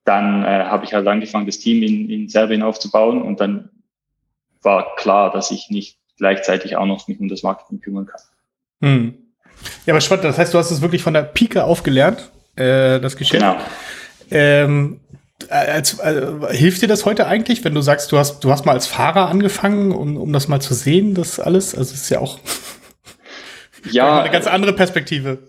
dann 0.05 0.43
äh, 0.43 0.65
habe 0.65 0.85
ich 0.85 0.93
halt 0.93 1.07
angefangen, 1.07 1.45
das 1.45 1.59
Team 1.59 1.83
in, 1.83 2.09
in 2.09 2.29
Serbien 2.29 2.63
aufzubauen 2.63 3.21
und 3.21 3.39
dann 3.39 3.69
war 4.61 4.95
klar, 4.95 5.31
dass 5.31 5.51
ich 5.51 5.69
nicht 5.69 5.97
gleichzeitig 6.17 6.75
auch 6.75 6.85
noch 6.85 7.07
mich 7.07 7.19
um 7.19 7.29
das 7.29 7.43
Marketing 7.43 7.79
kümmern 7.79 8.07
kann. 8.07 8.21
Hm. 8.81 9.13
Ja, 9.85 9.93
aber 9.93 10.01
spannend, 10.01 10.25
das 10.25 10.37
heißt, 10.37 10.53
du 10.53 10.57
hast 10.57 10.71
es 10.71 10.81
wirklich 10.81 11.03
von 11.03 11.13
der 11.13 11.23
Pike 11.23 11.63
aufgelernt, 11.63 12.31
äh, 12.55 12.99
das 12.99 13.15
Geschäft. 13.15 13.41
Genau. 13.41 13.57
Ähm, 14.31 14.99
Äh, 15.11 15.18
als, 15.50 16.00
äh, 16.00 16.27
hilft 16.51 16.81
dir 16.81 16.88
das 16.88 17.05
heute 17.05 17.27
eigentlich, 17.27 17.63
wenn 17.63 17.74
du 17.74 17.81
sagst, 17.81 18.12
du 18.12 18.17
hast, 18.17 18.43
du 18.43 18.51
hast 18.51 18.65
mal 18.65 18.74
als 18.74 18.88
Fahrer 18.88 19.29
angefangen, 19.29 19.91
um, 19.91 20.17
um 20.17 20.34
das 20.34 20.48
mal 20.48 20.60
zu 20.60 20.74
sehen, 20.74 21.15
das 21.15 21.39
alles? 21.39 21.75
Also 21.75 21.93
es 21.93 22.01
ist 22.01 22.10
ja 22.10 22.19
auch 22.19 22.39
ja, 23.91 24.19
eine 24.22 24.31
ganz 24.31 24.48
andere 24.48 24.74
Perspektive. 24.74 25.39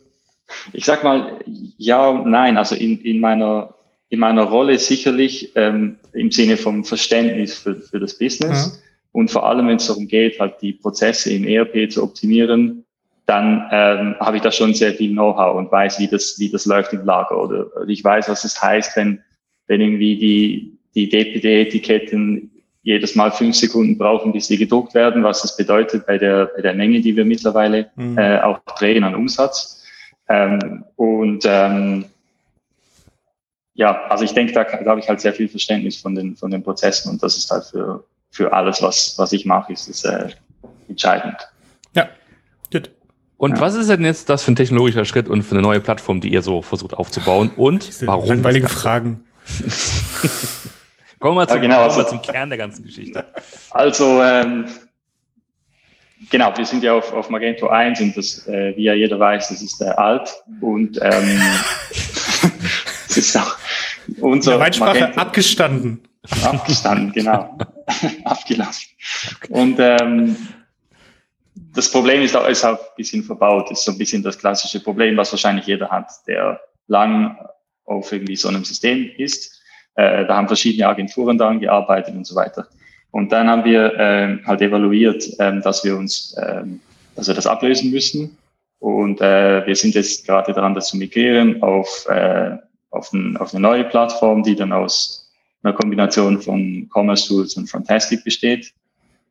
Ich 0.73 0.85
sag 0.85 1.05
mal, 1.05 1.41
ja 1.77 2.09
und 2.09 2.31
nein. 2.31 2.57
Also 2.57 2.75
in, 2.75 3.01
in 3.01 3.21
meiner 3.21 3.75
in 4.11 4.19
meiner 4.19 4.43
Rolle 4.43 4.79
sicherlich 4.79 5.53
ähm, 5.55 5.97
im 6.13 6.31
Sinne 6.31 6.57
vom 6.57 6.85
Verständnis 6.85 7.57
für, 7.57 7.77
für 7.77 8.01
das 8.01 8.19
Business 8.19 8.67
mhm. 8.67 9.21
und 9.21 9.31
vor 9.31 9.47
allem, 9.47 9.69
wenn 9.69 9.77
es 9.77 9.87
darum 9.87 10.09
geht, 10.09 10.39
halt 10.41 10.61
die 10.61 10.73
Prozesse 10.73 11.33
im 11.33 11.45
ERP 11.45 11.91
zu 11.91 12.03
optimieren, 12.03 12.85
dann 13.27 13.69
ähm, 13.71 14.17
habe 14.19 14.39
ich 14.39 14.43
da 14.43 14.51
schon 14.51 14.75
sehr 14.75 14.93
viel 14.95 15.13
Know-how 15.13 15.57
und 15.57 15.71
weiß, 15.71 16.01
wie 16.01 16.09
das, 16.09 16.35
wie 16.39 16.51
das 16.51 16.67
läuft 16.67 16.93
im 16.93 17.05
Lager 17.05 17.41
oder 17.41 17.67
ich 17.87 18.03
weiß, 18.03 18.29
was 18.29 18.43
es 18.43 18.61
heißt, 18.61 18.97
wenn 18.97 19.23
wenn 19.71 19.81
irgendwie 19.81 20.17
die, 20.17 20.79
die 20.97 21.09
DPD-Etiketten 21.09 22.51
jedes 22.83 23.15
Mal 23.15 23.31
fünf 23.31 23.55
Sekunden 23.55 23.97
brauchen, 23.97 24.33
bis 24.33 24.49
sie 24.49 24.57
gedruckt 24.57 24.95
werden, 24.95 25.23
was 25.23 25.43
das 25.43 25.57
bedeutet 25.57 26.07
bei 26.07 26.19
der, 26.19 26.51
bei 26.57 26.61
der 26.61 26.75
Menge, 26.75 27.01
die 27.01 27.15
wir 27.15 27.25
mittlerweile 27.25 27.89
mhm. 27.95 28.19
äh, 28.19 28.41
auch 28.41 28.59
drehen 28.77 29.05
an 29.05 29.15
Umsatz. 29.15 29.85
Ähm, 30.29 30.85
und 30.97 31.45
ähm, 31.47 32.07
ja, 33.75 34.07
also 34.09 34.25
ich 34.25 34.33
denke, 34.33 34.53
da, 34.53 34.65
da 34.65 34.91
habe 34.91 34.99
ich 34.99 35.09
halt 35.09 35.21
sehr 35.21 35.33
viel 35.33 35.49
Verständnis 35.49 35.99
von 35.99 36.17
den, 36.17 36.35
von 36.37 36.51
den 36.51 36.65
Prozessen 36.65 37.13
und 37.13 37.23
das 37.23 37.37
ist 37.37 37.49
halt 37.53 37.65
für, 37.67 38.03
für 38.33 38.53
alles, 38.53 38.83
was, 38.83 39.15
was 39.19 39.33
ich 39.33 39.47
mache, 39.47 39.73
ist 39.73 39.89
es 39.89 40.05
äh, 40.05 40.31
entscheidend. 40.89 41.37
Ja, 41.95 42.09
gut. 42.73 42.91
Und 43.37 43.53
ja. 43.53 43.61
was 43.61 43.77
ist 43.77 43.89
denn 43.89 44.05
jetzt 44.05 44.29
das 44.29 44.43
für 44.43 44.51
ein 44.51 44.57
technologischer 44.57 45.05
Schritt 45.05 45.29
und 45.29 45.45
für 45.45 45.55
eine 45.55 45.63
neue 45.63 45.81
Plattform, 45.81 46.21
die 46.21 46.33
ihr 46.33 46.43
so 46.43 46.61
versucht 46.61 46.95
aufzubauen? 46.95 47.53
Und 47.57 47.89
warum? 48.05 48.29
Langweilige 48.29 48.69
Fragen. 48.69 49.25
Kommen 51.21 51.37
wir 51.37 51.47
zum, 51.47 51.57
ja, 51.57 51.63
genau, 51.63 51.83
also, 51.83 52.03
zum 52.05 52.23
Kern 52.23 52.49
der 52.49 52.59
ganzen 52.59 52.83
Geschichte. 52.83 53.27
Also, 53.71 54.23
ähm, 54.23 54.67
genau, 56.31 56.57
wir 56.57 56.65
sind 56.65 56.83
ja 56.83 56.95
auf, 56.95 57.13
auf 57.13 57.29
Magento 57.29 57.69
1 57.69 58.01
und 58.01 58.17
das, 58.17 58.47
äh, 58.49 58.75
wie 58.77 58.85
ja 58.85 58.95
jeder 58.95 59.21
weiß, 59.21 59.51
das 59.51 59.61
ist 59.61 59.83
äh, 59.83 59.91
alt 59.91 60.35
und 60.61 60.99
ähm, 61.03 61.41
das 63.07 63.17
ist 63.17 63.37
auch 63.37 63.57
unser 64.21 64.59
Magento, 64.59 65.21
abgestanden. 65.21 66.01
Abgestanden, 66.43 67.13
genau. 67.13 67.59
Abgelassen. 68.25 68.89
Und 69.51 69.79
ähm, 69.79 70.37
das 71.75 71.91
Problem 71.91 72.23
ist 72.23 72.37
auch, 72.37 72.49
ist 72.49 72.65
auch 72.65 72.79
ein 72.79 72.97
bisschen 72.97 73.23
verbaut, 73.23 73.71
ist 73.71 73.85
so 73.85 73.93
ein 73.93 73.99
bisschen 73.99 74.23
das 74.23 74.39
klassische 74.39 74.81
Problem, 74.81 75.17
was 75.17 75.33
wahrscheinlich 75.33 75.67
jeder 75.67 75.91
hat, 75.91 76.11
der 76.27 76.61
lang 76.87 77.37
auf 77.91 78.13
irgendwie 78.13 78.37
so 78.37 78.49
einem 78.49 78.65
System 78.65 79.11
ist. 79.19 79.61
Äh, 79.97 80.25
da 80.27 80.37
haben 80.37 80.47
verschiedene 80.47 80.89
Agenturen 80.89 81.37
daran 81.37 81.61
gearbeitet 81.61 82.15
und 82.15 82.27
so 82.27 82.37
weiter. 82.37 82.69
Und 83.11 83.33
dann 83.33 83.49
haben 83.49 83.65
wir 83.65 83.95
äh, 83.99 84.39
halt 84.47 84.63
evaluiert, 84.63 85.29
äh, 85.39 85.61
dass 85.61 85.85
wir 85.85 85.97
uns, 85.97 86.33
äh, 86.35 86.63
dass 87.17 87.27
wir 87.27 87.35
das 87.35 87.47
ablösen 87.47 87.91
müssen. 87.91 88.39
Und 88.79 89.21
äh, 89.21 89.67
wir 89.67 89.77
sind 89.77 89.95
jetzt 89.95 90.27
gerade 90.27 90.53
daran, 90.53 90.75
das 90.75 90.89
zu 90.89 90.97
migrieren 90.97 91.63
auf, 91.63 92.07
äh, 92.09 92.57
auf, 92.91 93.13
ein, 93.13 93.37
auf 93.37 93.53
eine 93.53 93.61
neue 93.61 93.85
Plattform, 93.85 94.43
die 94.43 94.55
dann 94.55 94.73
aus 94.73 95.31
einer 95.63 95.75
Kombination 95.75 96.41
von 96.41 96.89
Commerce 96.95 97.29
Tools 97.29 97.57
und 97.57 97.69
Fantastic 97.69 98.25
besteht. 98.25 98.73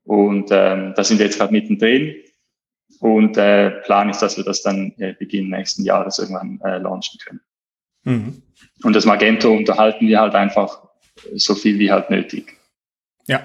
Und 0.03 0.49
ähm, 0.51 0.93
da 0.95 1.03
sind 1.03 1.17
wir 1.17 1.25
jetzt 1.25 1.39
gerade 1.39 1.53
mittendrin. 1.53 2.15
Und 2.99 3.37
äh, 3.37 3.71
Plan 3.85 4.09
ist, 4.09 4.19
dass 4.19 4.35
wir 4.35 4.43
das 4.43 4.61
dann 4.61 4.93
äh, 4.97 5.13
Beginn 5.13 5.49
nächsten 5.49 5.83
Jahres 5.83 6.19
irgendwann 6.19 6.59
äh, 6.63 6.77
launchen 6.77 7.17
können. 7.23 7.39
Mhm. 8.03 8.41
Und 8.83 8.93
das 8.93 9.05
Magento 9.05 9.51
unterhalten 9.51 10.07
wir 10.07 10.19
halt 10.19 10.35
einfach 10.35 10.87
so 11.35 11.55
viel 11.55 11.79
wie 11.79 11.91
halt 11.91 12.09
nötig. 12.09 12.57
Ja. 13.27 13.41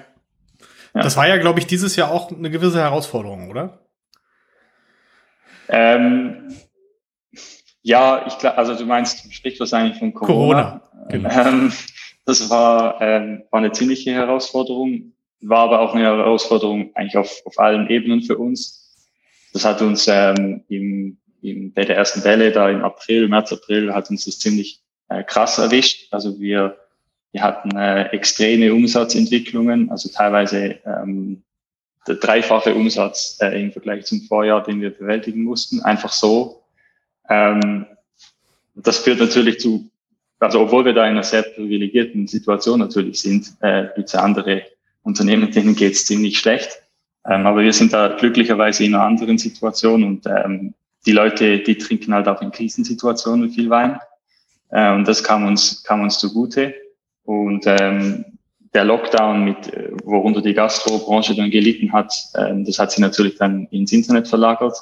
ja. 0.94 1.02
Das 1.02 1.16
war 1.16 1.26
ja, 1.26 1.36
glaube 1.38 1.58
ich, 1.58 1.66
dieses 1.66 1.96
Jahr 1.96 2.10
auch 2.10 2.30
eine 2.30 2.50
gewisse 2.50 2.80
Herausforderung, 2.80 3.50
oder? 3.50 3.80
Ähm, 5.68 6.54
ja, 7.82 8.26
ich 8.26 8.38
glaube, 8.38 8.58
also 8.58 8.74
du 8.74 8.86
meinst, 8.86 9.24
du 9.24 9.30
sprichst 9.30 9.60
wahrscheinlich 9.60 9.98
von 9.98 10.14
Corona. 10.14 10.80
Corona 10.80 11.08
genau. 11.08 11.30
Ähm, 11.30 11.72
das 12.24 12.48
war, 12.48 13.00
ähm, 13.00 13.44
war 13.50 13.58
eine 13.58 13.72
ziemliche 13.72 14.12
Herausforderung, 14.12 15.12
war 15.42 15.64
aber 15.64 15.80
auch 15.80 15.94
eine 15.94 16.04
Herausforderung 16.04 16.90
eigentlich 16.94 17.16
auf, 17.16 17.42
auf 17.44 17.58
allen 17.58 17.88
Ebenen 17.88 18.22
für 18.22 18.38
uns. 18.38 18.96
Das 19.52 19.64
hat 19.64 19.82
uns 19.82 20.08
ähm, 20.08 20.64
im 20.68 21.18
bei 21.74 21.84
der 21.84 21.96
ersten 21.96 22.24
Welle 22.24 22.52
da 22.52 22.70
im 22.70 22.82
April, 22.82 23.28
März, 23.28 23.52
April 23.52 23.92
hat 23.94 24.10
uns 24.10 24.24
das 24.24 24.38
ziemlich 24.38 24.80
äh, 25.08 25.22
krass 25.22 25.58
erwischt. 25.58 26.12
Also 26.12 26.40
wir, 26.40 26.78
wir 27.32 27.42
hatten 27.42 27.76
äh, 27.76 28.04
extreme 28.08 28.72
Umsatzentwicklungen, 28.72 29.90
also 29.90 30.08
teilweise 30.08 30.78
ähm, 30.86 31.42
der 32.06 32.16
dreifache 32.16 32.74
Umsatz 32.74 33.38
äh, 33.40 33.60
im 33.60 33.72
Vergleich 33.72 34.04
zum 34.06 34.22
Vorjahr, 34.22 34.62
den 34.62 34.80
wir 34.80 34.90
bewältigen 34.90 35.42
mussten, 35.42 35.80
einfach 35.80 36.12
so. 36.12 36.62
Ähm, 37.28 37.86
das 38.74 38.98
führt 38.98 39.20
natürlich 39.20 39.60
zu, 39.60 39.90
also 40.38 40.60
obwohl 40.60 40.84
wir 40.84 40.92
da 40.92 41.04
in 41.04 41.12
einer 41.12 41.22
sehr 41.22 41.42
privilegierten 41.42 42.26
Situation 42.26 42.80
natürlich 42.80 43.20
sind, 43.20 43.54
äh, 43.60 43.88
gibt 43.94 44.08
es 44.08 44.14
andere 44.14 44.62
Unternehmen, 45.02 45.50
denen 45.50 45.76
geht 45.76 45.92
es 45.92 46.06
ziemlich 46.06 46.38
schlecht. 46.38 46.82
Ähm, 47.26 47.46
aber 47.46 47.62
wir 47.62 47.72
sind 47.72 47.92
da 47.92 48.08
glücklicherweise 48.08 48.84
in 48.84 48.94
einer 48.94 49.04
anderen 49.04 49.38
Situation 49.38 50.04
und 50.04 50.26
ähm, 50.26 50.74
die 51.06 51.12
Leute, 51.12 51.58
die 51.60 51.76
trinken 51.76 52.14
halt 52.14 52.28
auch 52.28 52.40
in 52.42 52.50
Krisensituationen 52.50 53.50
viel 53.50 53.70
Wein. 53.70 53.98
Äh, 54.70 54.92
und 54.94 55.06
das 55.06 55.22
kam 55.22 55.46
uns, 55.46 55.82
kam 55.84 56.02
uns 56.02 56.18
zugute. 56.18 56.74
Und 57.24 57.64
ähm, 57.66 58.24
der 58.74 58.84
Lockdown, 58.84 59.44
mit, 59.44 59.72
äh, 59.72 59.92
worunter 60.04 60.42
die 60.42 60.54
Gastrobranche 60.54 61.34
dann 61.34 61.50
gelitten 61.50 61.92
hat, 61.92 62.12
äh, 62.34 62.52
das 62.64 62.78
hat 62.78 62.92
sie 62.92 63.00
natürlich 63.00 63.36
dann 63.36 63.66
ins 63.70 63.92
Internet 63.92 64.28
verlagert. 64.28 64.76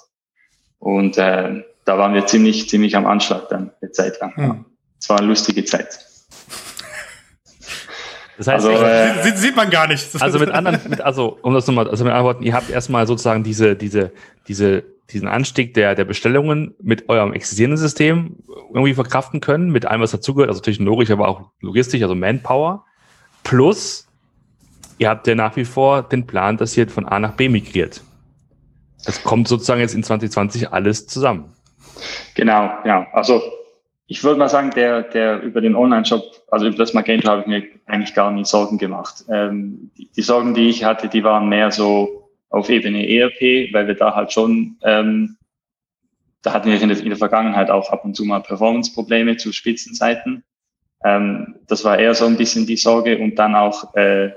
Und 0.78 1.18
äh, 1.18 1.62
da 1.84 1.98
waren 1.98 2.14
wir 2.14 2.26
ziemlich, 2.26 2.68
ziemlich 2.68 2.96
am 2.96 3.06
Anschlag 3.06 3.48
dann 3.48 3.70
eine 3.80 3.92
Zeit 3.92 4.20
lang. 4.20 4.34
Hm. 4.36 4.64
Es 5.00 5.08
war 5.08 5.18
eine 5.18 5.28
lustige 5.28 5.64
Zeit. 5.64 5.98
Das 8.38 8.46
heißt, 8.46 8.66
also, 8.66 8.70
äh, 8.70 9.22
sieht, 9.22 9.38
sieht, 9.38 9.56
man 9.56 9.70
gar 9.70 9.86
nicht. 9.86 10.04
Also 10.20 10.38
mit 10.38 10.50
anderen, 10.50 10.80
mit, 10.88 11.00
also 11.00 11.38
um 11.42 11.54
das 11.54 11.66
nochmal, 11.66 11.88
also 11.88 12.04
mit 12.04 12.12
anderen 12.12 12.26
Worten, 12.26 12.42
ihr 12.44 12.54
habt 12.54 12.70
erstmal 12.70 13.06
sozusagen 13.06 13.44
diese, 13.44 13.76
diese, 13.76 14.12
diese 14.48 14.84
diesen 15.12 15.28
Anstieg 15.28 15.74
der, 15.74 15.94
der 15.94 16.04
Bestellungen 16.04 16.74
mit 16.80 17.08
eurem 17.08 17.32
existierenden 17.32 17.78
System 17.78 18.36
irgendwie 18.72 18.94
verkraften 18.94 19.40
können, 19.40 19.70
mit 19.70 19.86
allem, 19.86 20.00
was 20.00 20.10
dazugehört, 20.10 20.50
also 20.50 20.60
technologisch, 20.60 21.10
aber 21.10 21.28
auch 21.28 21.50
logistisch, 21.60 22.02
also 22.02 22.14
Manpower. 22.14 22.84
Plus, 23.44 24.08
ihr 24.98 25.08
habt 25.08 25.26
ja 25.26 25.34
nach 25.34 25.56
wie 25.56 25.64
vor 25.64 26.02
den 26.02 26.26
Plan, 26.26 26.56
dass 26.56 26.76
ihr 26.76 26.88
von 26.88 27.06
A 27.06 27.18
nach 27.18 27.32
B 27.32 27.48
migriert. 27.48 28.02
Das 29.04 29.22
kommt 29.24 29.48
sozusagen 29.48 29.80
jetzt 29.80 29.94
in 29.94 30.02
2020 30.02 30.72
alles 30.72 31.06
zusammen. 31.06 31.52
Genau, 32.34 32.70
ja. 32.84 33.06
Also 33.12 33.42
ich 34.06 34.22
würde 34.22 34.38
mal 34.38 34.48
sagen, 34.48 34.70
der, 34.70 35.02
der 35.02 35.40
über 35.40 35.60
den 35.60 35.74
Online-Shop, 35.74 36.22
also 36.50 36.66
über 36.66 36.76
das 36.76 36.92
Magento 36.92 37.28
habe 37.28 37.42
ich 37.42 37.46
mir 37.46 37.62
eigentlich 37.86 38.14
gar 38.14 38.30
nie 38.30 38.44
Sorgen 38.44 38.78
gemacht. 38.78 39.24
Ähm, 39.28 39.90
die, 39.96 40.10
die 40.14 40.22
Sorgen, 40.22 40.54
die 40.54 40.68
ich 40.68 40.84
hatte, 40.84 41.08
die 41.08 41.24
waren 41.24 41.48
mehr 41.48 41.70
so, 41.70 42.21
auf 42.52 42.68
Ebene 42.68 43.08
ERP, 43.08 43.72
weil 43.72 43.86
wir 43.86 43.94
da 43.94 44.14
halt 44.14 44.32
schon, 44.32 44.76
ähm, 44.82 45.36
da 46.42 46.52
hatten 46.52 46.70
wir 46.70 46.80
in 46.80 46.88
der, 46.88 46.98
in 46.98 47.08
der 47.08 47.16
Vergangenheit 47.16 47.70
auch 47.70 47.90
ab 47.90 48.04
und 48.04 48.14
zu 48.14 48.24
mal 48.24 48.40
Performance-Probleme 48.40 49.36
zu 49.36 49.52
Spitzenzeiten. 49.52 50.44
Ähm, 51.04 51.56
das 51.66 51.84
war 51.84 51.98
eher 51.98 52.14
so 52.14 52.26
ein 52.26 52.36
bisschen 52.36 52.66
die 52.66 52.76
Sorge 52.76 53.18
und 53.18 53.36
dann 53.38 53.54
auch 53.54 53.94
äh, 53.94 54.30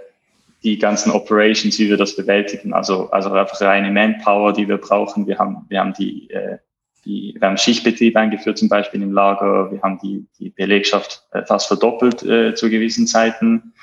die 0.63 0.79
ganzen 0.79 1.11
Operations, 1.11 1.77
wie 1.77 1.89
wir 1.89 1.97
das 1.97 2.15
bewältigen. 2.15 2.73
Also, 2.73 3.11
also 3.11 3.31
einfach 3.31 3.61
reine 3.61 3.91
Manpower, 3.91 4.53
die 4.53 4.67
wir 4.67 4.77
brauchen. 4.77 5.27
Wir 5.27 5.37
haben, 5.37 5.65
wir 5.69 5.79
haben 5.79 5.93
die, 5.93 6.29
äh, 6.31 6.57
die, 7.03 7.35
wir 7.37 7.47
haben 7.47 7.57
Schichtbetrieb 7.57 8.15
eingeführt, 8.15 8.57
zum 8.57 8.69
Beispiel 8.69 9.01
im 9.01 9.11
Lager. 9.11 9.71
Wir 9.71 9.81
haben 9.81 9.99
die, 10.01 10.25
die 10.39 10.49
Belegschaft 10.49 11.23
äh, 11.31 11.43
fast 11.45 11.67
verdoppelt 11.67 12.23
äh, 12.23 12.55
zu 12.55 12.69
gewissen 12.69 13.05
Zeiten 13.05 13.73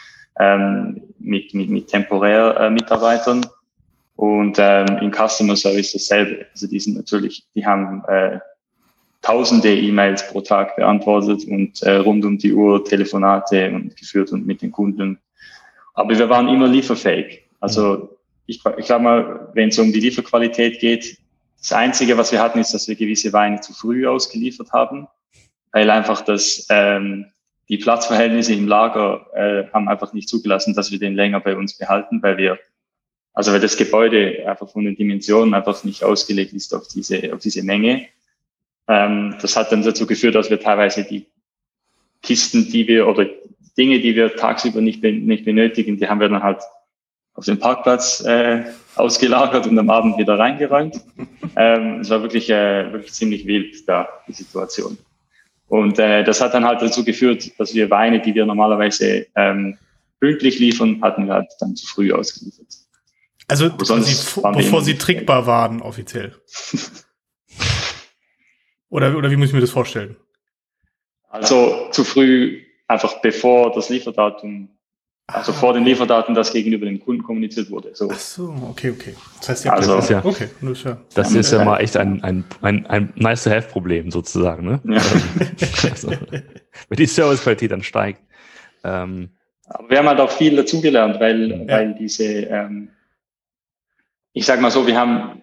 ähm, 0.40 1.02
mit, 1.18 1.54
mit, 1.54 1.70
mit 1.70 1.88
temporär 1.88 2.56
äh, 2.58 2.70
Mitarbeitern. 2.70 3.46
Und 4.16 4.56
ähm, 4.58 4.98
im 5.00 5.10
Customer 5.10 5.56
Service 5.56 5.92
dasselbe. 5.92 6.46
Also 6.52 6.66
die 6.66 6.78
sind 6.78 6.96
natürlich, 6.96 7.44
die 7.54 7.64
haben 7.64 8.04
äh, 8.06 8.38
tausende 9.22 9.74
E-Mails 9.74 10.28
pro 10.28 10.40
Tag 10.40 10.76
beantwortet 10.76 11.44
und 11.46 11.82
äh, 11.82 11.96
rund 11.96 12.24
um 12.24 12.38
die 12.38 12.52
Uhr 12.52 12.84
Telefonate 12.84 13.70
und 13.70 13.96
geführt 13.96 14.32
und 14.32 14.46
mit 14.46 14.62
den 14.62 14.72
Kunden. 14.72 15.18
Aber 15.94 16.18
wir 16.18 16.28
waren 16.28 16.48
immer 16.48 16.68
lieferfähig. 16.68 17.42
Also 17.60 18.18
ich, 18.46 18.60
ich 18.76 18.86
glaube 18.86 19.04
mal, 19.04 19.48
wenn 19.54 19.68
es 19.68 19.78
um 19.78 19.92
die 19.92 20.00
Lieferqualität 20.00 20.80
geht, 20.80 21.18
das 21.58 21.72
Einzige, 21.72 22.18
was 22.18 22.32
wir 22.32 22.42
hatten, 22.42 22.58
ist, 22.58 22.74
dass 22.74 22.88
wir 22.88 22.96
gewisse 22.96 23.32
Weine 23.32 23.60
zu 23.60 23.72
früh 23.72 24.06
ausgeliefert 24.06 24.72
haben, 24.72 25.06
weil 25.70 25.88
einfach 25.90 26.22
das, 26.22 26.66
ähm, 26.70 27.26
die 27.68 27.78
Platzverhältnisse 27.78 28.52
im 28.52 28.66
Lager 28.66 29.26
äh, 29.34 29.72
haben 29.72 29.88
einfach 29.88 30.12
nicht 30.12 30.28
zugelassen, 30.28 30.74
dass 30.74 30.90
wir 30.90 30.98
den 30.98 31.14
länger 31.14 31.38
bei 31.38 31.56
uns 31.56 31.78
behalten, 31.78 32.20
weil 32.20 32.36
wir 32.36 32.58
also 33.34 33.52
weil 33.52 33.60
das 33.60 33.76
Gebäude 33.76 34.44
einfach 34.46 34.68
von 34.68 34.84
den 34.84 34.96
Dimensionen 34.96 35.54
einfach 35.54 35.84
nicht 35.84 36.04
ausgelegt 36.04 36.52
ist 36.52 36.74
auf 36.74 36.88
diese, 36.88 37.32
auf 37.32 37.40
diese 37.40 37.62
Menge. 37.62 38.06
Ähm, 38.88 39.36
das 39.40 39.56
hat 39.56 39.72
dann 39.72 39.82
dazu 39.82 40.06
geführt, 40.06 40.34
dass 40.34 40.50
wir 40.50 40.60
teilweise 40.60 41.04
die 41.04 41.26
Kisten, 42.22 42.70
die 42.70 42.86
wir 42.86 43.08
oder 43.08 43.26
Dinge, 43.76 44.00
die 44.00 44.14
wir 44.14 44.36
tagsüber 44.36 44.80
nicht, 44.80 45.02
nicht 45.02 45.44
benötigen, 45.44 45.96
die 45.96 46.08
haben 46.08 46.20
wir 46.20 46.28
dann 46.28 46.42
halt 46.42 46.60
auf 47.34 47.46
dem 47.46 47.58
Parkplatz 47.58 48.22
äh, 48.24 48.64
ausgelagert 48.94 49.66
und 49.66 49.78
am 49.78 49.90
Abend 49.90 50.18
wieder 50.18 50.38
reingeräumt. 50.38 51.00
Ähm, 51.54 52.00
es 52.00 52.08
war 52.08 52.22
wirklich, 52.22 52.48
äh, 52.48 52.90
wirklich 52.94 53.12
ziemlich 53.12 53.46
wild 53.46 53.86
da, 53.86 54.08
die 54.26 54.32
Situation. 54.32 54.96
Und 55.68 55.98
äh, 55.98 56.24
das 56.24 56.40
hat 56.40 56.54
dann 56.54 56.64
halt 56.64 56.80
dazu 56.80 57.04
geführt, 57.04 57.50
dass 57.58 57.74
wir 57.74 57.90
Weine, 57.90 58.22
die 58.22 58.34
wir 58.34 58.46
normalerweise 58.46 59.26
ähm, 59.36 59.76
pünktlich 60.18 60.58
liefern, 60.60 61.02
hatten 61.02 61.26
wir 61.26 61.34
halt 61.34 61.50
dann 61.60 61.76
zu 61.76 61.86
früh 61.86 62.10
ausgeliefert. 62.10 62.68
Also 63.52 63.70
quasi, 63.70 64.40
bevor 64.54 64.80
sie 64.82 64.96
trinkbar 64.96 65.46
waren, 65.46 65.82
offiziell. 65.82 66.34
oder, 68.88 69.14
oder 69.14 69.30
wie 69.30 69.36
muss 69.36 69.48
ich 69.48 69.54
mir 69.54 69.60
das 69.60 69.70
vorstellen? 69.70 70.16
Also 71.28 71.88
zu 71.90 72.02
früh, 72.04 72.62
einfach 72.88 73.20
bevor 73.20 73.72
das 73.72 73.90
Lieferdatum 73.90 74.70
also 75.26 75.52
vor 75.52 75.72
den 75.72 75.84
Lieferdaten, 75.84 76.34
das 76.34 76.52
gegenüber 76.52 76.86
dem 76.86 76.98
Kunden 77.00 77.22
kommuniziert 77.22 77.70
wurde. 77.70 77.90
So. 77.94 78.08
Ach 78.10 78.18
so, 78.18 78.54
okay, 78.70 78.90
okay. 78.90 79.14
Das 79.38 79.48
heißt, 79.50 79.64
ja, 79.64 79.72
also, 79.72 79.96
das 79.96 80.04
ist 80.04 80.10
ja, 80.10 80.24
okay, 80.24 80.48
das 80.60 80.70
ist 80.70 80.84
ja, 80.84 80.96
das 81.14 81.34
ist 81.34 81.52
ja 81.52 81.64
mal 81.64 81.78
echt 81.78 81.96
ein, 81.96 82.22
ein, 82.22 82.44
ein, 82.60 82.86
ein 82.86 83.12
nice-to-have-Problem 83.16 84.10
sozusagen. 84.10 84.66
Ne? 84.66 84.80
Ja. 84.84 85.02
also, 85.90 86.10
wenn 86.10 86.96
die 86.96 87.06
Servicequalität 87.06 87.70
dann 87.70 87.82
steigt. 87.82 88.20
Ähm, 88.84 89.30
Aber 89.66 89.90
wir 89.90 89.98
haben 89.98 90.08
halt 90.08 90.20
auch 90.20 90.30
viel 90.30 90.56
dazugelernt, 90.56 91.20
weil, 91.20 91.50
ja. 91.50 91.66
weil 91.68 91.94
diese, 91.94 92.24
ähm, 92.24 92.88
ich 94.32 94.46
sag 94.46 94.60
mal 94.60 94.70
so, 94.70 94.86
wir 94.86 94.98
haben, 94.98 95.42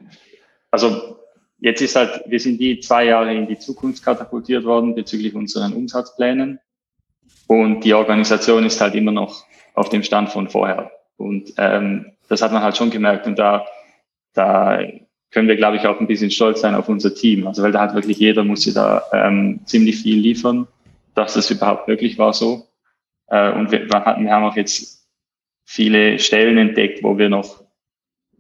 also 0.71 1.19
jetzt 1.59 1.81
ist 1.81 1.95
halt, 1.95 2.23
wir 2.25 2.39
sind 2.39 2.59
die 2.59 2.79
zwei 2.79 3.05
Jahre 3.05 3.33
in 3.33 3.47
die 3.47 3.59
Zukunft 3.59 4.03
katapultiert 4.03 4.65
worden 4.65 4.95
bezüglich 4.95 5.35
unseren 5.35 5.73
Umsatzplänen. 5.73 6.59
Und 7.47 7.83
die 7.83 7.93
Organisation 7.93 8.65
ist 8.65 8.81
halt 8.81 8.95
immer 8.95 9.11
noch 9.11 9.45
auf 9.73 9.89
dem 9.89 10.03
Stand 10.03 10.29
von 10.29 10.49
vorher. 10.49 10.91
Und 11.17 11.53
ähm, 11.57 12.13
das 12.27 12.41
hat 12.41 12.51
man 12.51 12.61
halt 12.61 12.77
schon 12.77 12.91
gemerkt. 12.91 13.27
Und 13.27 13.37
da, 13.37 13.65
da 14.33 14.79
können 15.31 15.47
wir, 15.47 15.55
glaube 15.55 15.77
ich, 15.77 15.85
auch 15.85 15.99
ein 15.99 16.07
bisschen 16.07 16.31
stolz 16.31 16.61
sein 16.61 16.75
auf 16.75 16.89
unser 16.89 17.13
Team. 17.13 17.47
Also 17.47 17.63
weil 17.63 17.71
da 17.71 17.81
hat 17.81 17.95
wirklich 17.95 18.17
jeder 18.17 18.43
musste 18.43 18.73
da 18.73 19.03
ähm, 19.11 19.61
ziemlich 19.65 20.01
viel 20.01 20.17
liefern, 20.17 20.67
dass 21.15 21.33
das 21.33 21.51
überhaupt 21.51 21.87
möglich 21.87 22.17
war 22.17 22.33
so. 22.33 22.67
Äh, 23.27 23.51
und 23.51 23.71
wir, 23.71 23.89
wir, 23.89 24.05
hatten, 24.05 24.25
wir 24.25 24.31
haben 24.31 24.45
auch 24.45 24.55
jetzt 24.55 25.07
viele 25.65 26.19
Stellen 26.19 26.57
entdeckt, 26.57 27.03
wo 27.03 27.17
wir 27.17 27.29
noch 27.29 27.63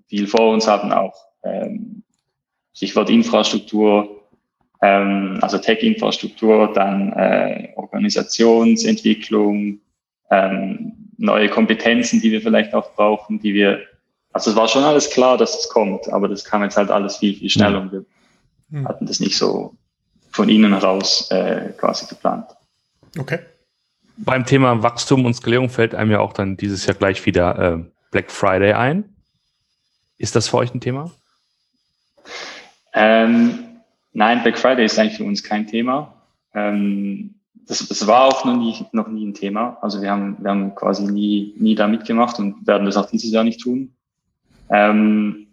viel 0.09 0.27
vor 0.27 0.51
uns 0.51 0.67
haben, 0.67 0.91
auch 0.91 1.15
ähm, 1.43 2.03
Stichwort 2.73 3.09
Infrastruktur, 3.09 4.19
ähm, 4.81 5.39
also 5.41 5.57
Tech-Infrastruktur, 5.57 6.73
dann 6.73 7.13
äh, 7.13 7.69
Organisationsentwicklung, 7.75 9.79
ähm, 10.31 10.93
neue 11.17 11.49
Kompetenzen, 11.49 12.21
die 12.21 12.31
wir 12.31 12.41
vielleicht 12.41 12.73
auch 12.73 12.93
brauchen, 12.95 13.39
die 13.39 13.53
wir, 13.53 13.79
also 14.31 14.51
es 14.51 14.55
war 14.55 14.67
schon 14.67 14.83
alles 14.83 15.09
klar, 15.09 15.37
dass 15.37 15.59
es 15.59 15.69
kommt, 15.69 16.11
aber 16.11 16.27
das 16.27 16.45
kam 16.45 16.63
jetzt 16.63 16.77
halt 16.77 16.91
alles 16.91 17.17
viel, 17.17 17.35
viel 17.35 17.49
schneller 17.49 17.81
und 17.81 17.91
wir 17.91 18.05
mhm. 18.69 18.87
hatten 18.87 19.05
das 19.05 19.19
nicht 19.19 19.37
so 19.37 19.75
von 20.31 20.49
innen 20.49 20.73
heraus 20.73 21.29
äh, 21.31 21.73
quasi 21.77 22.07
geplant. 22.07 22.45
Okay. 23.17 23.39
Beim 24.17 24.45
Thema 24.45 24.83
Wachstum 24.83 25.25
und 25.25 25.33
Skalierung 25.33 25.69
fällt 25.69 25.95
einem 25.95 26.11
ja 26.11 26.19
auch 26.19 26.33
dann 26.33 26.57
dieses 26.57 26.85
Jahr 26.85 26.95
gleich 26.95 27.25
wieder 27.25 27.57
äh, 27.57 27.77
Black 28.11 28.31
Friday 28.31 28.73
ein. 28.73 29.05
Ist 30.19 30.35
das 30.35 30.49
für 30.49 30.57
euch 30.57 30.73
ein 30.75 30.81
Thema? 30.81 31.11
Ähm, 32.93 33.79
nein, 34.11 34.43
Black 34.43 34.59
Friday 34.59 34.85
ist 34.85 34.99
eigentlich 34.99 35.17
für 35.17 35.23
uns 35.23 35.41
kein 35.41 35.65
Thema. 35.65 36.13
Ähm, 36.53 37.35
das, 37.53 37.87
das 37.87 38.05
war 38.05 38.25
auch 38.25 38.43
noch 38.43 38.57
nie, 38.57 38.85
noch 38.91 39.07
nie 39.07 39.25
ein 39.25 39.33
Thema. 39.33 39.77
Also 39.81 40.01
wir 40.01 40.11
haben, 40.11 40.35
wir 40.39 40.51
haben 40.51 40.75
quasi 40.75 41.09
nie, 41.09 41.53
nie 41.57 41.73
da 41.73 41.87
mitgemacht 41.87 42.37
und 42.37 42.67
werden 42.67 42.85
das 42.85 42.97
auch 42.97 43.09
dieses 43.09 43.31
Jahr 43.31 43.45
nicht 43.45 43.61
tun. 43.61 43.93
Ähm, 44.69 45.47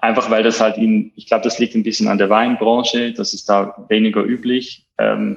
einfach 0.00 0.30
weil 0.30 0.44
das 0.44 0.60
halt 0.60 0.78
in, 0.78 1.10
ich 1.16 1.26
glaube, 1.26 1.42
das 1.42 1.58
liegt 1.58 1.74
ein 1.74 1.82
bisschen 1.82 2.06
an 2.06 2.18
der 2.18 2.30
Weinbranche, 2.30 3.12
das 3.12 3.34
ist 3.34 3.48
da 3.48 3.86
weniger 3.88 4.22
üblich. 4.22 4.86
Ähm, 4.98 5.36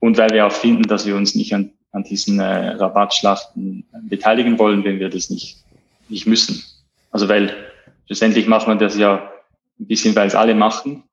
und 0.00 0.18
weil 0.18 0.30
wir 0.30 0.46
auch 0.46 0.52
finden, 0.52 0.82
dass 0.82 1.06
wir 1.06 1.14
uns 1.14 1.36
nicht 1.36 1.54
an, 1.54 1.70
an 1.92 2.02
diesen 2.02 2.40
äh, 2.40 2.70
Rabattschlachten 2.70 3.84
beteiligen 4.08 4.58
wollen, 4.58 4.82
wenn 4.82 4.98
wir 4.98 5.10
das 5.10 5.30
nicht, 5.30 5.58
nicht 6.08 6.26
müssen. 6.26 6.64
Also 7.12 7.28
weil 7.28 7.69
schlussendlich 8.10 8.48
macht 8.48 8.66
man 8.66 8.80
das 8.80 8.98
ja 8.98 9.30
ein 9.78 9.86
bisschen, 9.86 10.16
weil 10.16 10.26
es 10.26 10.34
alle 10.34 10.56
machen. 10.56 11.04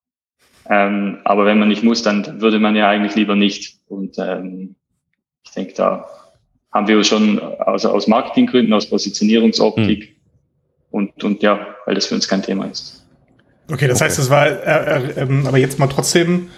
Ähm, 0.67 1.19
aber 1.25 1.45
wenn 1.45 1.59
man 1.59 1.67
nicht 1.67 1.83
muss, 1.83 2.01
dann 2.01 2.41
würde 2.41 2.57
man 2.57 2.75
ja 2.75 2.89
eigentlich 2.89 3.13
lieber 3.13 3.35
nicht. 3.35 3.77
Und 3.87 4.17
ähm, 4.17 4.75
ich 5.45 5.51
denke, 5.51 5.73
da 5.75 6.07
haben 6.73 6.87
wir 6.87 7.03
schon 7.03 7.39
also 7.59 7.91
aus 7.91 8.07
Marketinggründen, 8.07 8.73
aus 8.73 8.89
Positionierungsoptik 8.89 10.03
hm. 10.05 10.15
und, 10.89 11.23
und 11.23 11.43
ja, 11.43 11.67
weil 11.85 11.93
das 11.93 12.07
für 12.07 12.15
uns 12.15 12.27
kein 12.27 12.41
Thema 12.41 12.65
ist. 12.65 13.05
Okay, 13.71 13.87
das 13.87 13.97
okay. 14.01 14.05
heißt, 14.05 14.17
es 14.17 14.29
war 14.31 14.47
äh, 14.47 15.21
äh, 15.21 15.21
äh, 15.21 15.47
aber 15.47 15.59
jetzt 15.59 15.77
mal 15.77 15.87
trotzdem 15.87 16.49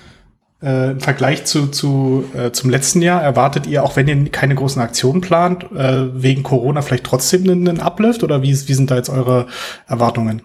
äh, 0.61 0.91
im 0.91 0.99
Vergleich 0.99 1.45
zu, 1.45 1.67
zu 1.67 2.25
äh, 2.35 2.51
zum 2.51 2.69
letzten 2.69 3.01
Jahr 3.01 3.21
erwartet 3.21 3.67
ihr, 3.67 3.83
auch 3.83 3.95
wenn 3.95 4.07
ihr 4.07 4.29
keine 4.29 4.55
großen 4.55 4.81
Aktionen 4.81 5.21
plant, 5.21 5.65
äh, 5.71 6.21
wegen 6.21 6.43
Corona 6.43 6.81
vielleicht 6.81 7.05
trotzdem 7.05 7.49
einen, 7.49 7.79
Uplift 7.79 8.23
oder 8.23 8.41
wie, 8.41 8.51
wie 8.51 8.73
sind 8.73 8.91
da 8.91 8.95
jetzt 8.95 9.09
eure 9.09 9.47
Erwartungen? 9.87 10.41